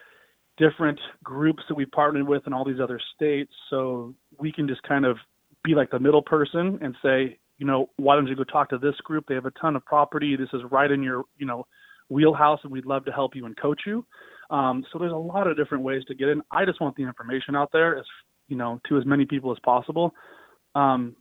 [0.58, 3.52] different groups that we've partnered with in all these other states.
[3.70, 5.18] So we can just kind of
[5.64, 8.78] be like the middle person and say, you know, why don't you go talk to
[8.78, 9.26] this group?
[9.28, 10.36] They have a ton of property.
[10.36, 11.66] This is right in your you know
[12.14, 14.06] wheelhouse, and we'd love to help you and coach you.
[14.50, 16.42] Um, so there's a lot of different ways to get in.
[16.52, 18.06] I just want the information out there as
[18.48, 20.14] you know to as many people as possible.
[20.76, 21.16] Um,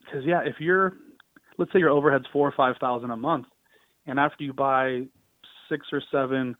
[0.00, 0.94] because yeah, if you're,
[1.56, 3.46] let's say your overhead's four or five thousand a month,
[4.06, 5.02] and after you buy
[5.68, 6.54] six or seven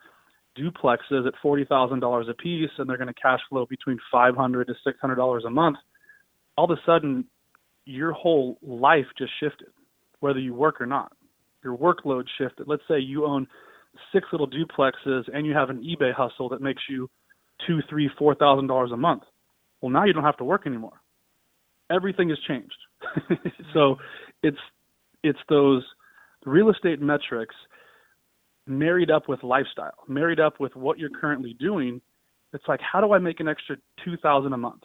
[0.59, 4.35] duplexes at forty thousand dollars a piece, and they're going to cash flow between five
[4.35, 5.77] hundred to six hundred dollars a month,
[6.57, 7.25] all of a sudden
[7.85, 9.69] your whole life just shifted,
[10.21, 11.13] whether you work or not.
[11.63, 12.67] Your workload shifted.
[12.67, 13.47] Let's say you own
[14.13, 17.09] six little duplexes and you have an eBay hustle that makes you
[17.67, 19.23] two, three, four thousand dollars a month.
[19.81, 21.01] Well, now you don't have to work anymore.
[21.91, 22.77] Everything has changed.
[23.75, 23.97] so
[24.43, 24.59] it's
[25.23, 25.85] it's those
[26.45, 27.55] real estate metrics
[28.67, 32.01] married up with lifestyle, married up with what you're currently doing.
[32.53, 34.83] It's like, how do I make an extra two thousand a month?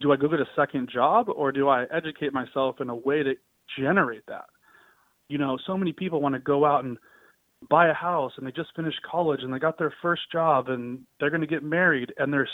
[0.00, 3.22] Do I go get a second job or do I educate myself in a way
[3.22, 3.34] to
[3.78, 4.44] generate that?
[5.28, 6.96] You know, so many people want to go out and
[7.68, 11.00] buy a house and they just finished college and they got their first job and
[11.18, 12.48] they're going to get married and they're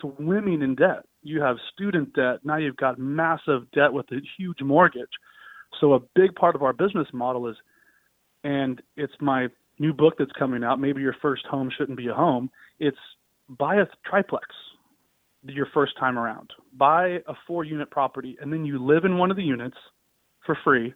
[0.00, 1.04] swimming in debt.
[1.22, 2.40] You have student debt.
[2.44, 5.08] Now you've got massive debt with a huge mortgage.
[5.80, 7.56] So a big part of our business model is,
[8.44, 10.80] and it's my new book that's coming out.
[10.80, 12.50] Maybe your first home shouldn't be a home.
[12.78, 12.96] It's
[13.48, 14.46] buy a triplex
[15.42, 16.50] your first time around.
[16.76, 19.76] Buy a four unit property and then you live in one of the units
[20.44, 20.92] for free.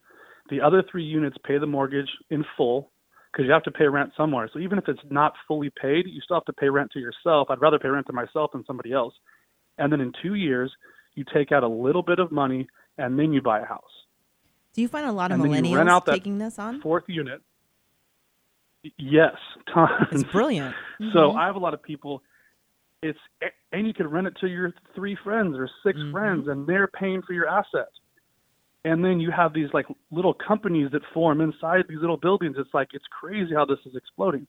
[0.50, 2.90] The other three units pay the mortgage in full
[3.34, 4.48] because you have to pay rent somewhere.
[4.52, 7.48] So even if it's not fully paid, you still have to pay rent to yourself.
[7.50, 9.12] I'd rather pay rent to myself than somebody else.
[9.78, 10.72] And then in two years,
[11.14, 13.82] you take out a little bit of money and then you buy a house.
[14.74, 16.80] Do you find a lot of and then you rent millennials taking this on?
[16.80, 17.40] fourth unit.
[18.98, 19.34] Yes,
[19.74, 19.90] tons.
[20.12, 20.74] It's brilliant.
[21.12, 22.22] So I have a lot of people.
[23.02, 23.18] It's
[23.72, 26.12] and you can rent it to your three friends or 6 Mm-hmm.
[26.12, 27.90] friends, and they're paying for your assets.
[28.84, 32.56] And then you have these like little companies that form inside these little buildings.
[32.58, 34.46] It's like it's crazy how this is exploding.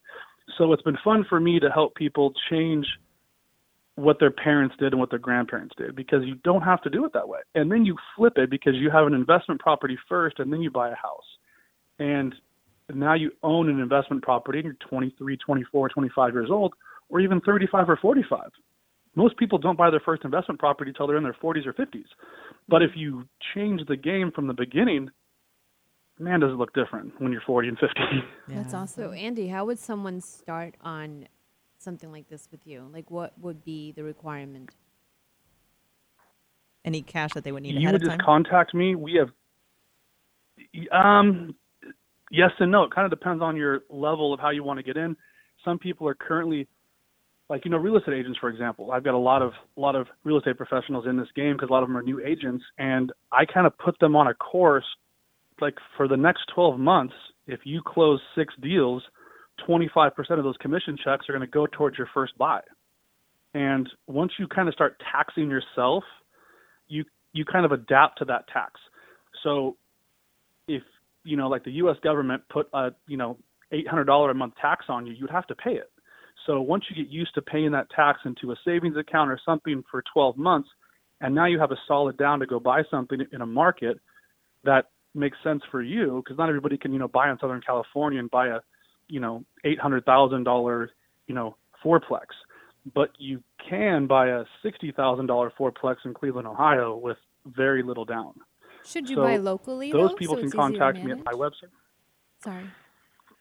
[0.58, 2.86] So it's been fun for me to help people change
[3.96, 7.06] what their parents did and what their grandparents did because you don't have to do
[7.06, 7.40] it that way.
[7.56, 10.70] And then you flip it because you have an investment property first and then you
[10.70, 11.24] buy a house.
[11.98, 12.36] And
[12.94, 16.74] now you own an investment property and you're 23, 24, 25 years old
[17.10, 18.50] or even 35 or 45.
[19.16, 22.04] Most people don't buy their first investment property until they're in their 40s or 50s.
[22.68, 25.10] But if you change the game from the beginning,
[26.20, 27.94] man, does it look different when you're 40 and 50.
[28.48, 29.04] That's awesome.
[29.04, 31.28] So, Andy, how would someone start on
[31.78, 32.90] something like this with you?
[32.92, 34.72] Like, what would be the requirement?
[36.84, 38.96] Any cash that they would need you ahead would of just contact me.
[38.96, 39.30] We have,
[40.92, 41.56] um,
[42.32, 42.84] yes and no.
[42.84, 45.16] It kind of depends on your level of how you want to get in.
[45.64, 46.68] Some people are currently,
[47.50, 48.92] like you know, real estate agents, for example.
[48.92, 51.70] I've got a lot of a lot of real estate professionals in this game because
[51.70, 54.34] a lot of them are new agents, and I kind of put them on a
[54.34, 54.86] course,
[55.62, 57.14] like for the next 12 months.
[57.48, 59.04] If you close six deals,
[59.68, 62.62] 25% of those commission checks are going to go towards your first buy.
[63.54, 66.04] And once you kind of start taxing yourself,
[66.88, 68.80] you you kind of adapt to that tax.
[69.44, 69.78] So
[70.68, 70.84] if
[71.24, 71.98] you know, like the U.S.
[72.04, 73.38] government put a you know
[73.72, 75.92] eight hundred dollar a month tax on you, you'd have to pay it.
[76.46, 79.84] So once you get used to paying that tax into a savings account or something
[79.90, 80.70] for 12 months,
[81.22, 83.98] and now you have a solid down to go buy something in a market
[84.64, 88.20] that makes sense for you, because not everybody can you know buy in Southern California
[88.20, 88.60] and buy a
[89.08, 90.92] you know eight hundred thousand dollar
[91.28, 92.28] you know fourplex,
[92.94, 98.06] but you can buy a sixty thousand dollar fourplex in Cleveland, Ohio, with very little
[98.06, 98.34] down.
[98.86, 99.92] Should you So buy locally?
[99.92, 101.72] Those though, people so can it's easier to contact me at my website.
[102.44, 102.66] Sorry.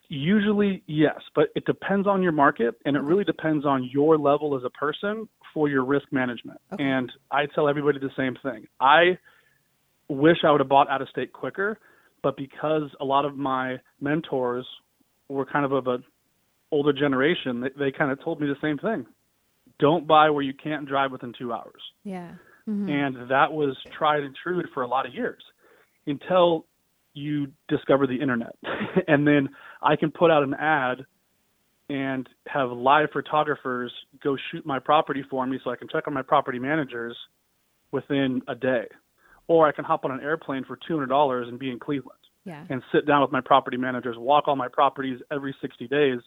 [0.09, 4.57] Usually, yes, but it depends on your market and it really depends on your level
[4.57, 6.61] as a person for your risk management.
[6.73, 6.83] Okay.
[6.85, 8.67] And I tell everybody the same thing.
[8.81, 9.19] I
[10.09, 11.79] wish I would have bought out of state quicker,
[12.23, 14.67] but because a lot of my mentors
[15.29, 15.99] were kind of of a
[16.71, 19.07] older generation, they, they kind of told me the same thing.
[19.79, 22.33] Don't buy where you can't drive within two hours Yeah.
[22.69, 22.89] Mm-hmm.
[22.89, 25.43] and that was tried and true for a lot of years
[26.07, 26.67] until
[27.13, 28.57] you discover the internet
[29.09, 29.51] and then
[29.85, 31.05] i can put out an ad
[31.91, 36.15] and have live photographers go shoot my property for me so i can check on
[36.15, 37.17] my property managers
[37.93, 38.85] within a day
[39.47, 42.65] or i can hop on an airplane for $200 and be in cleveland Yeah.
[42.71, 46.21] and sit down with my property managers, walk all my properties every 60 days.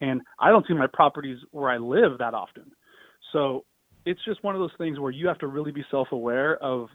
[0.00, 2.72] And I don't see my properties where I live that often.
[3.32, 3.64] So
[4.04, 6.88] it's just one of those things where you have to really be self aware of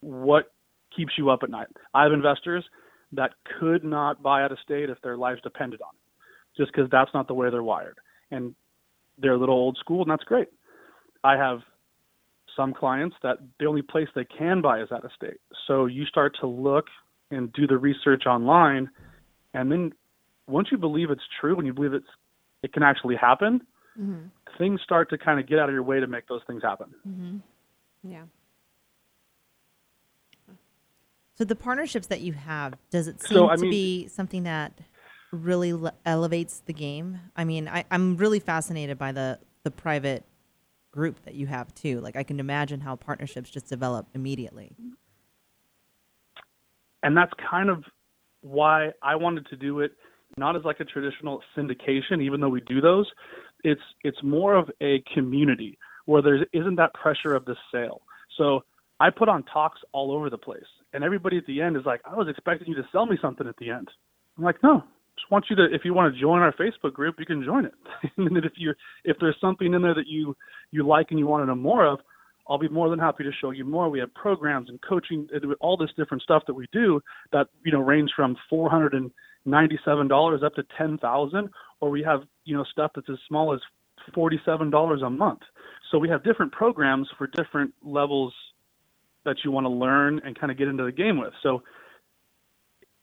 [0.00, 0.52] what
[0.96, 1.68] keeps you up at night.
[1.94, 2.64] I have investors
[3.12, 6.88] that could not buy out of state if their lives depended on it, just because
[6.90, 7.98] that's not the way they're wired.
[8.30, 8.54] And
[9.18, 10.48] they're a little old school, and that's great.
[11.22, 11.60] I have
[12.56, 15.40] some clients that the only place they can buy is out of state.
[15.66, 16.86] So you start to look
[17.30, 18.90] and do the research online,
[19.54, 19.92] and then
[20.46, 22.06] once you believe it's true and you believe it's
[22.62, 23.60] it can actually happen,
[23.98, 24.26] mm-hmm.
[24.58, 26.88] things start to kind of get out of your way to make those things happen.
[27.08, 28.10] Mm-hmm.
[28.10, 28.24] Yeah.
[31.40, 34.42] So the partnerships that you have, does it seem So, I to mean- be something
[34.42, 34.78] that
[35.32, 37.18] really le- elevates the game?
[37.34, 40.26] I mean, I, I'm really fascinated by the the private
[40.90, 42.00] group that you have too.
[42.02, 44.76] Like I can imagine how partnerships just develop immediately.
[47.02, 47.84] and that's kind of
[48.42, 49.92] why I wanted to do it
[50.36, 53.06] not as like a traditional syndication even though we do those
[53.64, 58.02] it's it's more of a community where there isn't that pressure of the sale
[58.36, 58.60] so
[59.00, 62.00] I put on talks all over the place and everybody at the end is like
[62.04, 63.88] I was expecting you to sell me something at the end
[64.38, 64.84] I'm like no
[65.16, 67.64] just want you to if you want to join our Facebook group you can join
[67.66, 67.74] it
[68.16, 68.74] and then if you
[69.04, 70.36] if there's something in there that you
[70.70, 72.00] you like and you want to know more of
[72.50, 73.88] I'll be more than happy to show you more.
[73.88, 75.28] We have programs and coaching,
[75.60, 77.00] all this different stuff that we do
[77.32, 79.10] that you know range from four hundred and
[79.44, 83.54] ninety-seven dollars up to ten thousand, or we have you know stuff that's as small
[83.54, 83.60] as
[84.14, 85.40] forty-seven dollars a month.
[85.92, 88.34] So we have different programs for different levels
[89.24, 91.32] that you want to learn and kind of get into the game with.
[91.42, 91.62] So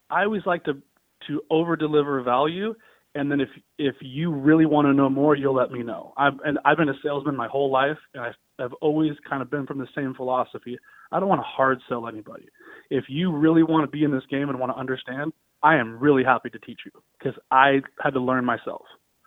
[0.10, 0.82] I always like to
[1.28, 2.74] to over deliver value
[3.16, 3.50] and then if
[3.80, 6.90] if you really want to know more you'll let me know i've and i've been
[6.90, 10.14] a salesman my whole life and i've, I've always kind of been from the same
[10.14, 10.78] philosophy
[11.12, 12.46] i don't want to hard sell anybody
[12.92, 15.98] if you really want to be in this game and want to understand i am
[16.00, 18.84] really happy to teach you because i had to learn myself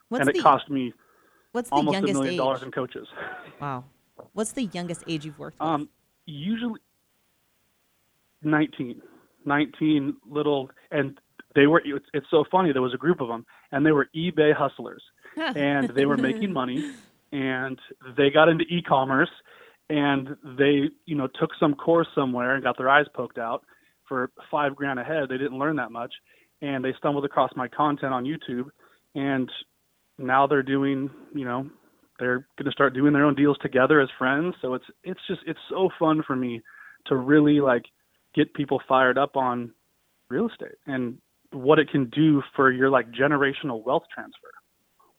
[0.08, 0.94] What's and it the cost me
[1.52, 2.38] what's the almost a youngest million age?
[2.38, 3.08] dollars in coaches
[3.60, 3.84] Wow.
[4.32, 5.68] What's the youngest age you've worked with?
[5.68, 5.88] um
[6.26, 6.80] usually
[8.42, 9.02] 19
[9.44, 11.18] 19 little and
[11.54, 14.08] they were it's, it's so funny there was a group of them and they were
[14.14, 15.02] ebay hustlers
[15.36, 16.92] and they were making money
[17.32, 17.78] and
[18.16, 19.30] they got into e-commerce
[19.88, 23.64] and they you know took some course somewhere and got their eyes poked out
[24.08, 25.28] for five grand a head.
[25.28, 26.12] They didn't learn that much
[26.62, 28.66] and they stumbled across my content on youtube
[29.14, 29.50] and
[30.18, 31.68] now they're doing you know
[32.20, 35.40] they're going to start doing their own deals together as friends so it's it's just
[35.46, 36.60] it's so fun for me
[37.06, 37.84] to really like
[38.34, 39.72] get people fired up on
[40.28, 41.18] real estate and
[41.52, 44.50] what it can do for your like generational wealth transfer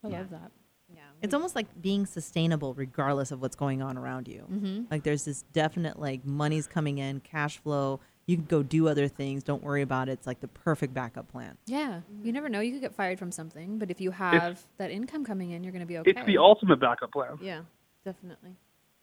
[0.04, 0.52] I love that.
[0.94, 1.02] Yeah.
[1.22, 4.46] It's almost like being sustainable regardless of what's going on around you.
[4.52, 4.84] Mm-hmm.
[4.92, 8.00] Like there's this definite like money's coming in, cash flow.
[8.28, 9.44] You can go do other things.
[9.44, 10.14] Don't worry about it.
[10.14, 11.58] It's like the perfect backup plan.
[11.66, 12.32] Yeah, you mm-hmm.
[12.32, 12.60] never know.
[12.62, 15.74] You could get fired from something, but if you have that income coming in, you're
[15.74, 16.12] going to be okay.
[16.12, 17.38] It's the ultimate backup plan.
[17.42, 17.62] Yeah,
[18.06, 18.52] definitely.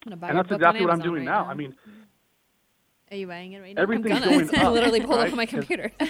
[0.07, 1.45] I'm gonna buy And that's exactly what I'm doing right now.
[1.45, 1.75] I mean,
[3.11, 3.83] Are you buying it right now?
[3.83, 4.73] everything's I'm going up.
[4.73, 5.91] literally pull it up on my 'Cause- computer.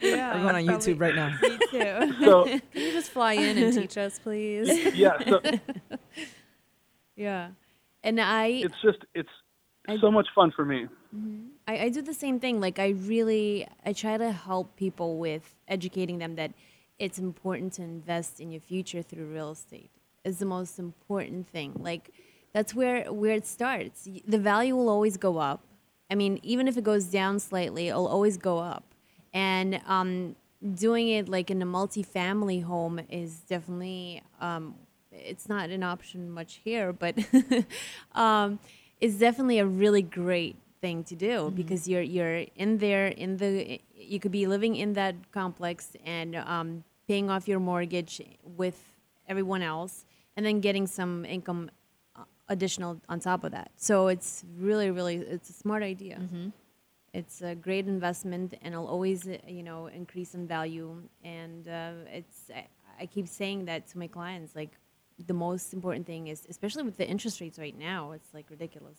[0.00, 1.38] yeah, I'm going on YouTube right now.
[1.40, 2.14] Me too.
[2.24, 4.94] So Can you just fly in and teach us, please?
[4.96, 5.40] yeah, so
[7.16, 7.50] yeah,
[8.02, 9.28] and I it's just it's
[9.88, 10.88] I- so much fun for me.
[11.66, 12.60] I, I do the same thing.
[12.60, 16.52] Like I really I try to help people with educating them that
[16.98, 19.90] it's important to invest in your future through real estate.
[20.24, 21.74] It's the most important thing.
[21.80, 22.10] Like
[22.52, 24.08] that's where where it starts.
[24.26, 25.60] The value will always go up.
[26.10, 28.84] I mean, even if it goes down slightly, it'll always go up.
[29.32, 30.36] And um,
[30.74, 34.74] doing it like in a multi-family home is definitely um,
[35.10, 37.16] it's not an option much here, but
[38.14, 38.58] um,
[39.00, 43.80] it's definitely a really great thing to do because you're you're in there in the
[44.12, 45.76] you could be living in that complex
[46.18, 46.68] and um,
[47.10, 48.14] paying off your mortgage
[48.62, 48.78] with
[49.32, 49.94] everyone else
[50.34, 51.60] and then getting some income
[52.16, 52.24] uh,
[52.54, 53.70] additional on top of that.
[53.88, 54.30] So it's
[54.68, 56.16] really really it's a smart idea.
[57.18, 59.20] It's a great investment and it'll always
[59.58, 60.88] you know increase in value.
[61.40, 62.62] And uh, it's I,
[63.02, 64.72] I keep saying that to my clients like
[65.32, 68.98] the most important thing is especially with the interest rates right now it's like ridiculous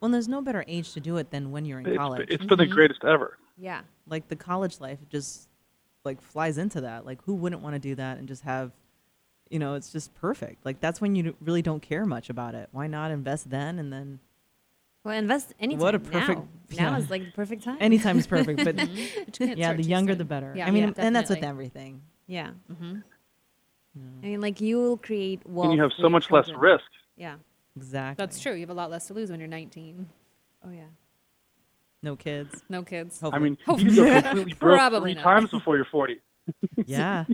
[0.00, 2.26] Well, there's no better age to do it than when you're in It's, college.
[2.30, 3.38] it's been the greatest ever.
[3.58, 5.48] yeah like the college life just
[6.04, 7.06] like flies into that.
[7.06, 8.72] Like who wouldn't want to do that and just have,
[9.50, 10.64] you know, it's just perfect.
[10.66, 12.68] Like that's when you really don't care much about it.
[12.72, 14.18] Why not invest then and then
[15.04, 15.80] Well, invest anytime.
[15.80, 16.48] What a perfect- now.
[16.76, 16.98] Now yeah.
[16.98, 17.76] is like the perfect time.
[17.80, 18.64] anytime is perfect.
[18.64, 20.18] But But you can't yeah, start the too younger soon.
[20.18, 20.52] the better.
[20.56, 21.48] Yeah, I mean, yeah, and that's with definitely.
[21.66, 22.02] everything.
[22.26, 22.50] Yeah.
[22.72, 22.96] Mm-hmm.
[24.22, 25.66] I mean, like you will create wealth.
[25.66, 26.72] and you have so your much less children.
[26.72, 26.84] risk.
[27.16, 27.34] Yeah.
[27.76, 28.22] Exactly.
[28.22, 28.52] That's true.
[28.54, 30.08] You have a lot less to lose when you're 19.
[30.64, 30.82] Oh yeah.
[32.02, 32.62] No kids.
[32.68, 33.18] No kids.
[33.22, 33.50] I Hopefully.
[33.50, 35.22] mean, you can go completely broke Probably three not.
[35.22, 36.20] times before you're 40.
[36.86, 37.24] Yeah.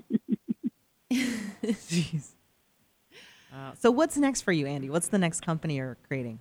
[1.13, 2.29] Jeez.
[3.53, 3.73] Wow.
[3.79, 4.91] So what's next for you, Andy?
[4.91, 6.39] What's the next company you're creating?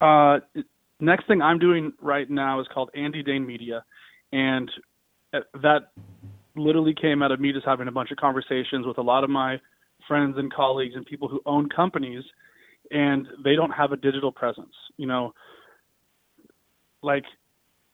[0.00, 0.40] Uh,
[1.00, 3.84] next thing I'm doing right now is called Andy Dane Media,
[4.32, 4.70] and
[5.32, 5.92] uh, that
[6.56, 9.30] literally came out of me just having a bunch of conversations with a lot of
[9.30, 9.60] my
[10.08, 12.22] friends and colleagues and people who own companies,
[12.90, 14.74] and they don't have a digital presence.
[14.96, 15.32] You know,
[17.02, 17.24] like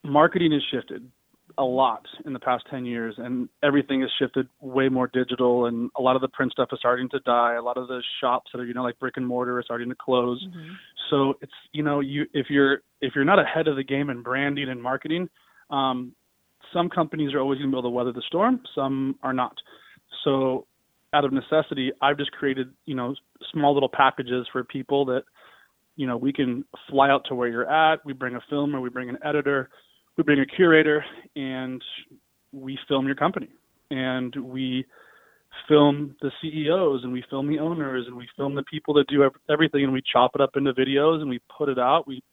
[0.03, 1.09] marketing has shifted
[1.57, 5.91] a lot in the past 10 years and everything has shifted way more digital and
[5.97, 7.55] a lot of the print stuff is starting to die.
[7.55, 9.89] A lot of the shops that are you know like brick and mortar are starting
[9.89, 10.43] to close.
[11.09, 14.23] So it's you know you if you're if you're not ahead of the game in
[14.23, 15.29] branding and marketing
[15.69, 16.13] um,
[16.73, 19.55] some companies are always going to be able to weather the storm some are not.
[20.23, 20.65] So
[21.13, 23.15] out of necessity i've just created you know
[23.51, 25.23] small little packages for people that
[25.95, 28.03] you know we can fly out to where you're at.
[28.05, 29.69] We bring a filmer we bring an editor
[30.17, 31.03] we bring a curator
[31.35, 31.83] and
[32.51, 33.49] we film your company.
[33.89, 34.85] And we
[35.67, 39.29] film the CEOs and we film the owners and we film the people that do
[39.49, 42.07] everything and we chop it up into videos and we put it out.
[42.07, 42.23] We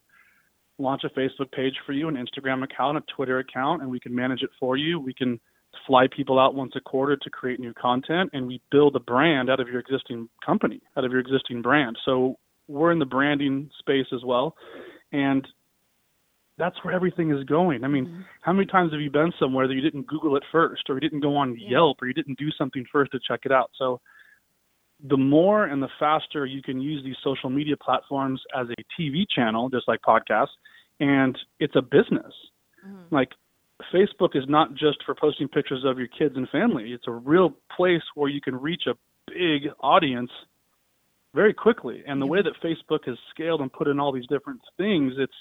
[0.78, 4.14] launch a Facebook page for you an Instagram account a Twitter account and we can
[4.14, 4.98] manage it for you.
[4.98, 5.38] We can
[5.86, 9.50] fly people out once a quarter to create new content and we build a brand
[9.50, 13.70] out of your existing company out of your existing brand so we're in the branding
[13.80, 14.54] space as well
[15.12, 15.46] and
[16.60, 17.82] that's where everything is going.
[17.82, 18.20] I mean, mm-hmm.
[18.42, 21.00] how many times have you been somewhere that you didn't Google it first, or you
[21.00, 23.70] didn't go on Yelp, or you didn't do something first to check it out?
[23.76, 24.00] So,
[25.02, 29.24] the more and the faster you can use these social media platforms as a TV
[29.34, 30.48] channel, just like podcasts,
[31.00, 32.32] and it's a business.
[32.86, 33.14] Mm-hmm.
[33.14, 33.30] Like,
[33.92, 37.54] Facebook is not just for posting pictures of your kids and family, it's a real
[37.76, 38.94] place where you can reach a
[39.26, 40.30] big audience
[41.34, 42.02] very quickly.
[42.06, 45.32] And the way that Facebook has scaled and put in all these different things, it's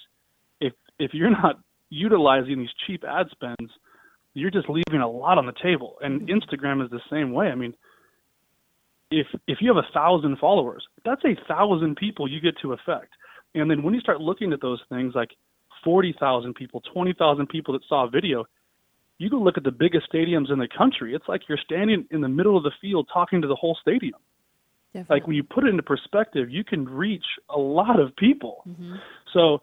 [0.59, 1.59] if if you're not
[1.89, 3.71] utilizing these cheap ad spends,
[4.33, 5.97] you're just leaving a lot on the table.
[6.01, 6.37] And mm-hmm.
[6.37, 7.47] Instagram is the same way.
[7.47, 7.73] I mean,
[9.11, 13.09] if if you have a thousand followers, that's a thousand people you get to affect.
[13.55, 15.31] And then when you start looking at those things like
[15.83, 18.45] forty thousand people, twenty thousand people that saw a video,
[19.17, 21.13] you go look at the biggest stadiums in the country.
[21.13, 24.19] It's like you're standing in the middle of the field talking to the whole stadium.
[24.93, 25.15] Definitely.
[25.15, 28.63] Like when you put it into perspective, you can reach a lot of people.
[28.67, 28.95] Mm-hmm.
[29.33, 29.59] So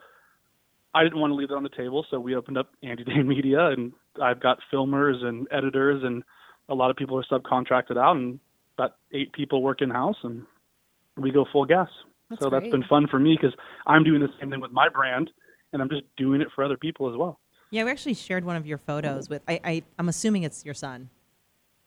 [0.95, 3.27] I didn't want to leave it on the table, so we opened up Andy Dane
[3.27, 3.93] Media, and
[4.23, 6.23] I've got filmers and editors, and
[6.69, 8.39] a lot of people are subcontracted out, and
[8.79, 10.43] about eight people work in house, and
[11.17, 11.89] we go full gas.
[12.31, 13.57] That's so that's been fun for me because
[13.87, 15.31] I'm doing the same thing with my brand,
[15.77, 17.39] and I'm just doing it for other people as well.
[17.71, 19.43] Yeah, we actually shared one of your photos with.
[19.47, 21.11] I, I I'm assuming it's your son.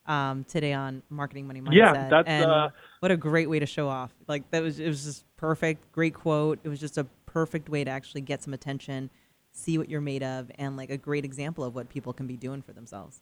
[0.06, 1.74] um, today on marketing money mindset.
[1.76, 2.70] Yeah, that's, and uh,
[3.00, 4.12] what a great way to show off.
[4.28, 6.60] Like that was it was just perfect, great quote.
[6.64, 9.10] It was just a perfect way to actually get some attention,
[9.52, 12.38] see what you're made of, and like a great example of what people can be
[12.38, 13.22] doing for themselves.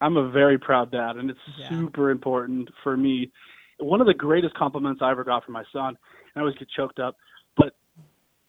[0.00, 1.68] I'm a very proud dad, and it's Yeah.
[1.68, 3.30] super important for me.
[3.78, 5.96] One of the greatest compliments I ever got from my son, and
[6.36, 7.16] I always get choked up,
[7.56, 7.74] but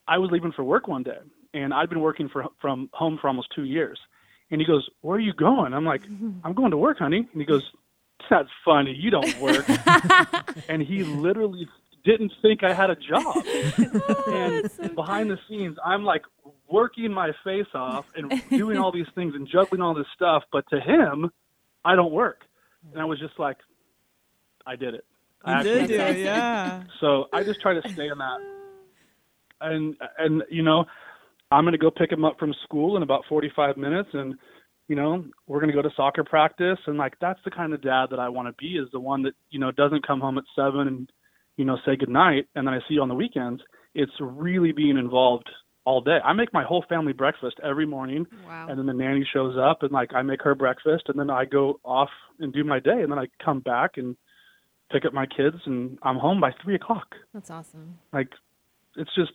[0.07, 1.17] I was leaving for work one day,
[1.53, 3.99] and I'd been working for, from home for almost two years.
[4.51, 6.03] And he goes, "Where are you going?" I'm like,
[6.43, 7.63] "I'm going to work, honey." And he goes,
[8.29, 8.93] "That's funny.
[8.93, 9.65] You don't work."
[10.69, 11.67] and he literally
[12.03, 13.45] didn't think I had a job.
[14.15, 14.31] Oh,
[14.79, 16.23] and behind the scenes, I'm like
[16.69, 20.43] working my face off and doing all these things and juggling all this stuff.
[20.51, 21.31] But to him,
[21.85, 22.41] I don't work.
[22.91, 23.57] And I was just like,
[24.65, 25.05] I did it.
[25.43, 26.17] I did it.
[26.19, 26.83] yeah.
[26.99, 28.39] So I just try to stay in that.
[29.63, 30.85] And and you know,
[31.51, 34.35] I'm gonna go pick him up from school in about 45 minutes, and
[34.89, 38.07] you know, we're gonna go to soccer practice, and like that's the kind of dad
[38.11, 40.43] that I want to be is the one that you know doesn't come home at
[40.55, 41.11] seven and
[41.57, 43.61] you know say goodnight, and then I see you on the weekends.
[43.95, 45.49] It's really being involved
[45.85, 46.17] all day.
[46.23, 48.67] I make my whole family breakfast every morning, Wow.
[48.69, 51.45] and then the nanny shows up, and like I make her breakfast, and then I
[51.45, 52.09] go off
[52.39, 54.15] and do my day, and then I come back and
[54.91, 57.99] pick up my kids, and I'm home by three o'clock That's awesome.
[58.11, 58.29] like
[58.95, 59.31] it's just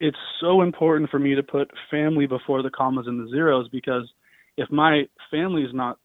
[0.00, 4.08] it's so important for me to put family before the commas and the zeros because
[4.56, 5.98] if my family is not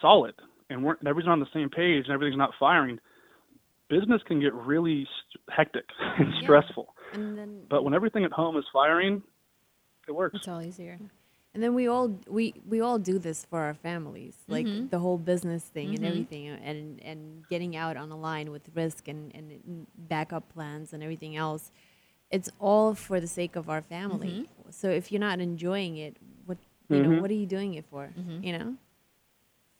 [0.00, 0.34] solid
[0.70, 2.98] and we're and everybody's not on the same page and everything's not firing
[3.88, 5.84] business can get really st- hectic
[6.18, 6.42] and Yeah.
[6.42, 9.22] stressful And then but when everything at home is firing
[10.08, 10.98] it works It's all easier.
[11.54, 14.90] And then we all we we all do this for our families, like Mhm.
[14.90, 16.08] the whole business thing and Mhm.
[16.08, 21.02] everything, and and getting out on a line with risk and and backup plans and
[21.02, 21.72] everything else.
[22.30, 24.28] It's all for the sake of our family.
[24.28, 24.70] Mm-hmm.
[24.70, 26.58] So if you're not enjoying it, what
[26.88, 27.20] you know, Mhm.
[27.20, 28.12] what are you doing it for?
[28.18, 28.44] Mm-hmm.
[28.44, 28.76] You know.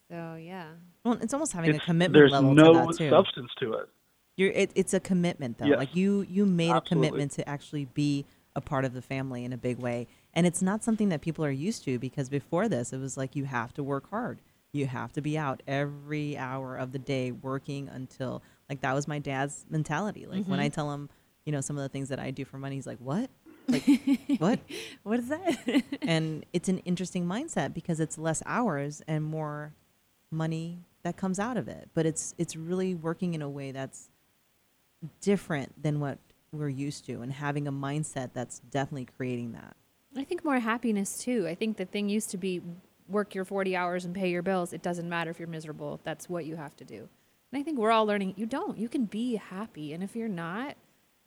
[0.09, 0.67] So yeah.
[1.03, 3.09] Well, it's almost having It's- a commitment there's level no to that too.
[3.09, 3.89] substance to it
[4.37, 5.65] You're, it, it's a commitment though.
[5.65, 5.77] Yes.
[5.77, 8.25] Like you, you made a commitment to actually be
[8.55, 11.43] a part of the family in a big way, and it's not something that people
[11.45, 14.39] are used to because before this, it was like you have to work hard.
[14.73, 19.07] You have to be out every hour of the day working until like that was
[19.07, 20.25] my dad's mentality.
[20.25, 20.65] Like when mm-hmm.
[20.65, 21.09] I tell him,
[21.47, 23.31] you know, some of the things that I do for money, he's like, "What?
[23.67, 23.83] Like
[24.37, 24.59] what?"
[25.03, 25.83] What is that?
[26.01, 29.73] and it's an interesting mindset because it's less hours and more
[30.29, 34.09] money that comes out of it but it's it's really working in a way that's
[35.21, 36.17] different than what
[36.51, 39.77] we're used to and having a mindset that's definitely creating that
[40.17, 41.47] I think more happiness too.
[41.47, 42.61] I think the thing used to be
[43.07, 44.73] work your 40 hours and pay your bills.
[44.73, 45.99] It doesn't matter if you're miserable.
[46.03, 47.07] That's what you have to do.
[47.51, 48.77] And I think we're all learning you don't.
[48.77, 49.93] You can be happy.
[49.93, 50.75] And if you're not,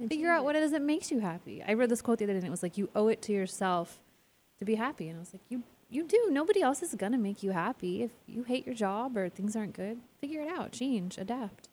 [0.08, 1.62] figure out what it is that makes you happy.
[1.66, 3.32] I read this quote the other day and it was like, you owe it to
[3.32, 3.98] yourself
[4.58, 5.08] to be happy.
[5.08, 6.28] And I was like, you, you do.
[6.30, 8.02] Nobody else is going to make you happy.
[8.02, 11.68] If you hate your job or things aren't good, figure it out, change, adapt.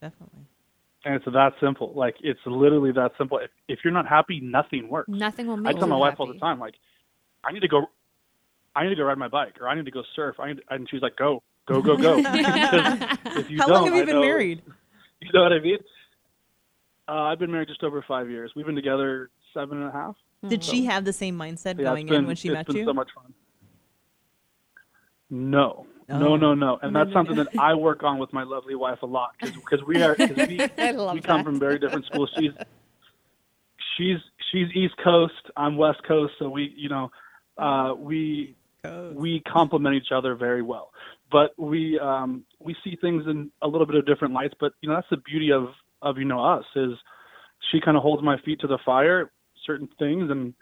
[0.00, 0.44] definitely
[1.04, 4.88] and it's that simple like it's literally that simple if, if you're not happy nothing
[4.88, 6.20] works Nothing will I tell my wife happy.
[6.20, 6.74] all the time, like,
[7.44, 7.86] I need to go,
[8.74, 10.36] I need to go ride my bike, or I need to go surf.
[10.40, 12.16] I need, and she's like, go, go, go, go.
[13.38, 14.62] If you how don't, long have you I been know- married
[15.20, 15.78] You know what I mean?
[17.08, 18.52] Uh, I've been married just over five years.
[18.54, 20.14] We've been together seven and a half.
[20.46, 22.76] did she have the same mindset Yeah, going been, in when she it's met been
[22.76, 23.32] you so much fun.
[25.30, 26.18] No, Oh.
[26.18, 29.06] no, no, no, and that's something that I work on with my lovely wife a
[29.06, 30.58] lot because we are cause we,
[31.12, 32.30] we come from very different schools.
[32.38, 32.52] She's
[33.96, 34.16] she's
[34.50, 35.34] she's East Coast.
[35.56, 37.10] I'm West Coast, so we you know
[37.58, 38.56] uh, we
[39.12, 40.92] we complement each other very well.
[41.30, 44.54] But we um, we see things in a little bit of different lights.
[44.58, 45.68] But you know that's the beauty of
[46.02, 46.92] of you know us is
[47.70, 49.30] she kind of holds my feet to the fire
[49.66, 50.54] certain things and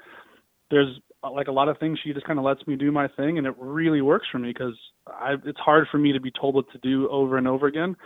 [0.70, 3.08] there's uh, like a lot of things she just kind of lets me do my
[3.08, 4.76] thing and it really works for me because
[5.06, 7.96] I it's hard for me to be told what to do over and over again.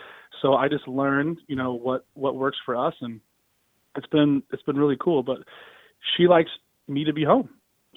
[0.42, 3.20] So I just learn you know what what works for us and
[3.96, 5.38] it's been it's been really cool but
[6.16, 6.50] she likes
[6.88, 7.48] me to be home.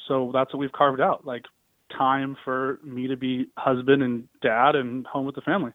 [0.08, 1.44] So that's what we've carved out like
[1.96, 5.72] time for me to be husband and dad and home with the family.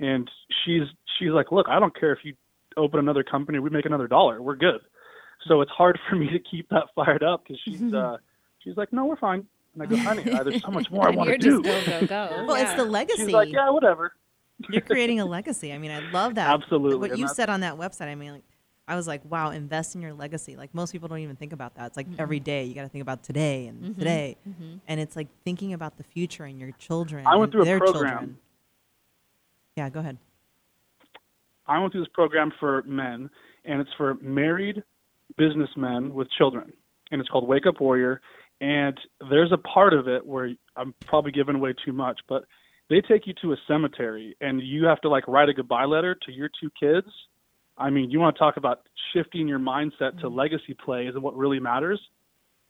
[0.00, 0.30] And
[0.64, 0.82] she's
[1.18, 2.34] she's like look I don't care if you
[2.78, 4.80] open another company we make another dollar we're good
[5.46, 8.16] so it's hard for me to keep that fired up because she's uh
[8.58, 11.10] she's like no we're fine and I go honey uh, there's so much more I
[11.10, 12.44] want to do just go, go, go.
[12.46, 14.12] well it's the legacy she's like yeah whatever
[14.70, 17.50] you're creating a legacy i mean i love that Absolutely, what and you that's- said
[17.50, 18.42] on that website i mean like
[18.90, 20.56] I was like, wow, invest in your legacy.
[20.56, 21.88] Like most people don't even think about that.
[21.88, 24.38] It's like every day you got to think about today and today,
[24.88, 27.26] and it's like thinking about the future and your children.
[27.26, 28.02] I went through a their program.
[28.08, 28.38] Children.
[29.76, 30.16] Yeah, go ahead.
[31.68, 33.30] I went through this program for men,
[33.64, 34.82] and it's for married
[35.36, 36.72] businessmen with children,
[37.10, 38.20] and it's called Wake Up Warrior.
[38.60, 38.98] And
[39.30, 42.44] there's a part of it where I'm probably giving away too much, but
[42.90, 46.16] they take you to a cemetery and you have to like write a goodbye letter
[46.26, 47.06] to your two kids.
[47.76, 50.34] I mean, you want to talk about shifting your mindset to mm-hmm.
[50.34, 52.00] legacy plays and what really matters?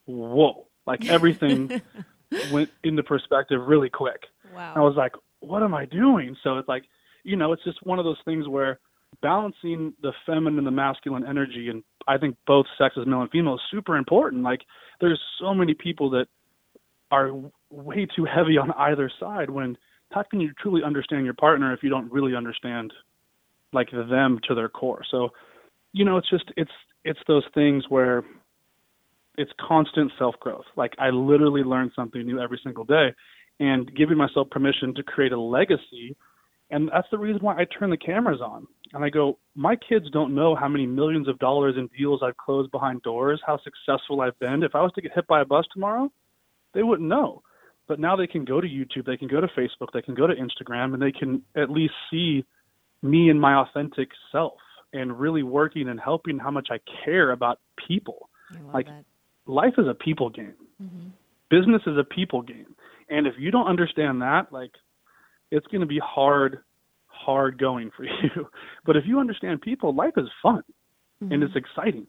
[0.07, 0.66] Whoa.
[0.86, 1.80] Like everything
[2.53, 4.24] went into perspective really quick.
[4.55, 4.74] Wow.
[4.76, 6.36] I was like, what am I doing?
[6.42, 6.84] So it's like,
[7.22, 8.80] you know, it's just one of those things where
[9.22, 13.54] balancing the feminine and the masculine energy, and I think both sexes, male and female,
[13.54, 14.42] is super important.
[14.42, 14.61] Like,
[15.00, 16.26] there's so many people that
[17.11, 17.30] are
[17.70, 19.76] way too heavy on either side when
[20.11, 22.92] how can you truly understand your partner if you don't really understand
[23.72, 25.02] like them to their core?
[25.11, 25.30] So
[25.92, 26.70] you know it's just it's
[27.04, 28.24] it's those things where
[29.36, 33.14] it's constant self growth like i literally learn something new every single day.
[33.61, 36.16] And giving myself permission to create a legacy
[36.70, 40.06] and that's the reason why i turn the cameras on and i go my kids
[40.12, 44.20] don't know how many millions of dollars in deals i've closed behind doors how successful
[44.20, 46.10] i've been if i was to get hit by a bus tomorrow
[46.74, 47.42] they wouldn't know.
[47.86, 50.26] But now they can go to YouTube, they can go to Facebook, they can go
[50.26, 52.44] to Instagram, and they can at least see
[53.02, 54.58] me and my authentic self
[54.92, 58.28] and really working and helping how much I care about people.
[58.72, 59.04] Like that.
[59.46, 60.54] life is a people game.
[60.82, 61.08] Mm-hmm.
[61.50, 62.74] Business is a people game.
[63.10, 64.72] And if you don't understand that, like
[65.51, 66.61] it's going to be hard
[67.07, 68.49] hard going for you.
[68.84, 70.62] But if you understand people, life is fun
[71.20, 72.07] and it's exciting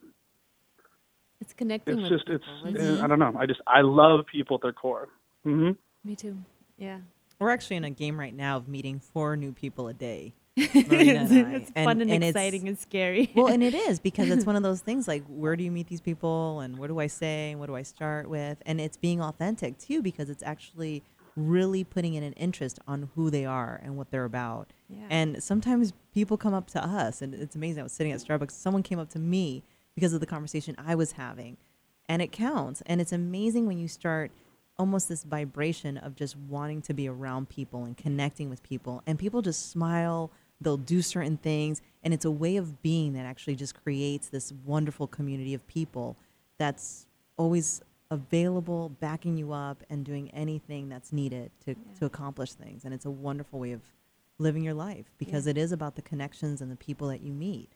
[1.41, 2.99] It's connecting it's with just it's people.
[2.99, 3.33] uh, I don't know.
[3.39, 5.09] I just I love people at their core.
[5.43, 5.71] hmm
[6.03, 6.37] Me too.
[6.77, 6.99] yeah.
[7.39, 10.33] We're actually in a game right now of meeting four new people a day.
[10.57, 13.31] Marina and it's fun and, it's- exciting and scary.
[13.33, 15.87] well, and it is because it's one of those things like where do you meet
[15.87, 18.61] these people and what do I say and what do I start with?
[18.65, 21.01] And it's being authentic too because it's actually
[21.47, 24.71] really putting in an interest on who they are and what they're about.
[24.89, 25.05] Yeah.
[25.09, 27.81] And sometimes people come up to us and it's amazing.
[27.81, 29.63] I was sitting at Starbucks, someone came up to me
[29.95, 31.57] because of the conversation I was having.
[32.07, 32.81] And it counts.
[32.85, 34.31] And it's amazing when you start
[34.77, 39.03] almost this vibration of just wanting to be around people and connecting with people.
[39.05, 40.31] And people just smile,
[40.61, 41.81] they'll do certain things.
[42.01, 46.17] And it's a way of being that actually just creates this wonderful community of people
[46.57, 47.05] that's
[47.37, 47.81] always
[48.11, 52.85] available, backing you up, and doing anything that's needed to, to accomplish things.
[52.85, 53.81] And it's a wonderful way of
[54.37, 57.69] living your life because it is about the connections and the people that you meet.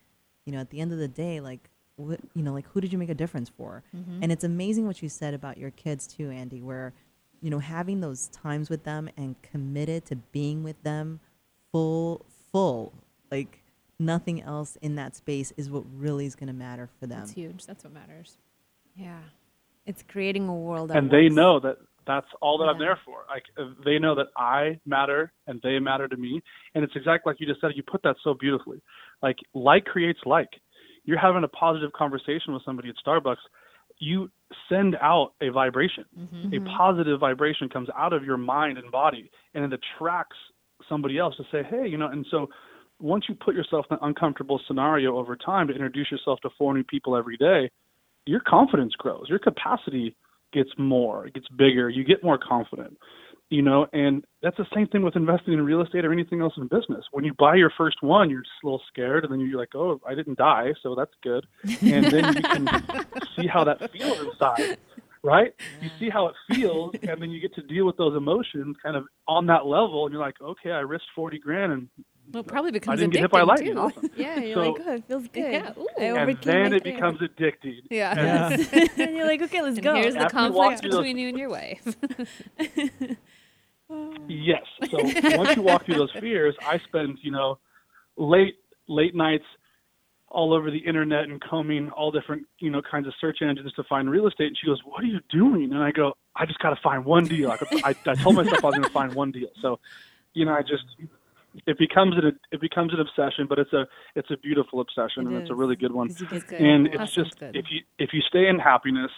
[0.46, 2.92] You know, at the end of the day, like, what, you know, like who did
[2.92, 3.84] you make a difference for?
[3.96, 4.24] Mm-hmm.
[4.24, 6.94] And it's amazing what you said about your kids too, Andy, where,
[7.42, 11.20] you know, having those times with them and committed to being with them
[11.72, 12.94] full, full,
[13.30, 13.62] like
[14.00, 17.20] nothing else in that space is what really is going to matter for them.
[17.20, 17.66] That's huge.
[17.66, 18.38] That's what matters.
[18.96, 19.20] yeah.
[19.86, 21.36] It's creating a world And they works.
[21.36, 23.26] know that that's all that I'm there for.
[23.30, 26.42] Like uh, they know that I matter and they matter to me.
[26.76, 27.72] And it's exactly like you just said.
[27.76, 28.82] You put that so beautifully.
[29.22, 30.50] Like like creates like.
[31.06, 33.36] You're having a positive conversation with somebody at Starbucks.
[34.00, 34.30] You
[34.70, 36.06] send out a vibration.
[36.54, 40.38] A positive vibration comes out of your mind and body, and it attracts
[40.90, 42.50] somebody else to say, "Hey, you know." And so,
[43.00, 46.74] once you put yourself in an uncomfortable scenario over time to introduce yourself to four
[46.74, 47.70] new people every day,
[48.26, 49.26] your confidence grows.
[49.30, 50.16] Your capacity
[50.54, 51.90] gets more, it gets bigger.
[51.90, 52.98] You get more confident,
[53.50, 53.88] you know.
[53.92, 57.06] And that's the same thing with investing in real estate or anything else in business.
[57.12, 59.76] When you buy your first one, you're just a little scared, and then you're like,
[59.76, 61.46] "Oh, I didn't die, so that's good."
[61.82, 62.68] And then you can
[63.36, 64.78] see how that feels inside,
[65.24, 65.54] right?
[65.82, 68.96] You see how it feels, and then you get to deal with those emotions kind
[68.96, 71.88] of on that level, and you're like, "Okay, I risked forty grand, and
[72.32, 73.80] Well, it probably I becomes didn't get hit by lightning." too.
[73.82, 74.10] Awesome.
[74.16, 75.52] Yeah, you're So- like, oh, it feels good.
[75.54, 75.88] Yeah, ooh.
[76.00, 76.94] And overcame then it fear.
[76.94, 77.82] becomes addicting.
[77.92, 78.50] Yeah.
[78.50, 79.96] And and you're like, okay, let's And go.
[79.96, 81.96] here's the After you walk conflict through those- between you and your wife.
[84.28, 84.64] Yes.
[84.90, 84.98] So
[85.38, 87.60] once you walk through those fears, I spend, you know,
[88.18, 88.56] late
[88.88, 89.44] late nights
[90.30, 93.84] all over the internet and combing all different, you know, kinds of search engines to
[93.84, 94.48] find real estate.
[94.48, 97.06] And she goes, "What are you doing?" And I go, "I just got to find
[97.06, 99.50] one deal." I, could, I, I told myself I was going to find one deal.
[99.62, 99.80] So,
[100.34, 100.86] you know, I just
[101.68, 105.28] it becomes an it becomes an obsession, but it's a it's a beautiful obsession, It
[105.28, 106.08] and it's a really good one.
[106.10, 106.62] you It's get good.
[106.62, 107.56] And it's sounds just good.
[107.56, 109.12] if you if you stay in happiness,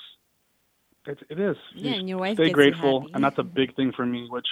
[1.07, 1.55] it, it is.
[1.75, 3.11] Yeah, You and your wife stay gets you grateful, happy.
[3.13, 4.47] and that's a big thing for me, which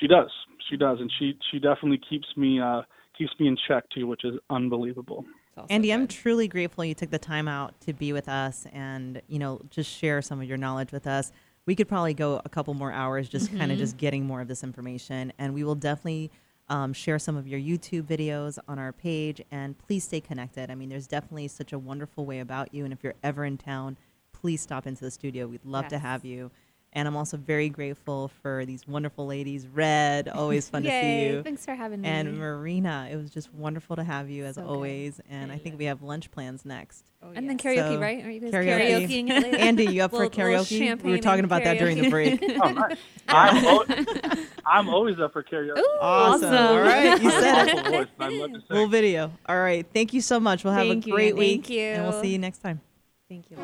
[0.00, 0.30] she does.
[0.70, 2.82] She does, and she she definitely keeps me uh
[3.16, 5.24] keeps me in check too, which is unbelievable.
[5.48, 8.66] It's also Andy, I'm truly grateful you took the time out to be with us
[8.72, 11.30] and, you know, just share some of your knowledge with us.
[11.66, 14.48] We could probably go a couple more hours just kind of just getting more of
[14.48, 15.32] this information.
[15.38, 16.30] And we will definitely
[16.68, 19.40] um, share some of your YouTube videos on our page.
[19.50, 20.70] And please stay connected.
[20.70, 22.84] I mean, there's definitely such a wonderful way about you.
[22.84, 23.96] And if you're ever in town,
[24.32, 25.46] please stop into the studio.
[25.46, 26.50] We'd love to have you.
[26.94, 29.66] And I'm also very grateful for these wonderful ladies.
[29.66, 31.42] Red, always fun to see Yay, you.
[31.42, 32.08] Thanks for having me.
[32.08, 34.68] And Marina, it was just wonderful to have you as So good.
[34.70, 35.18] always.
[35.30, 37.06] And I think we have lunch plans next.
[37.22, 38.22] Oh, and then karaoke, So, right?
[38.22, 39.08] Aren't you guys karaoke.
[39.08, 39.54] karaokeing it?
[39.54, 41.02] Andy, you up for Little- little karaoke?
[41.02, 42.42] We were talking and about that during the break.
[42.62, 42.98] Oh, nice.
[43.26, 43.84] I'm, al-
[44.66, 45.80] I'm always up for karaoke.
[45.98, 46.54] Awesome.
[46.54, 47.78] All right, you said it.
[47.78, 48.66] Awful voice, and I love to sing.
[48.68, 49.32] Full video.
[49.46, 49.86] All right.
[49.94, 50.62] Thank you so much.
[50.62, 51.38] We'll have Thank a great Andy.
[51.40, 51.66] week.
[51.68, 52.82] Thank And we'll see you next time.
[53.30, 53.56] Thank you.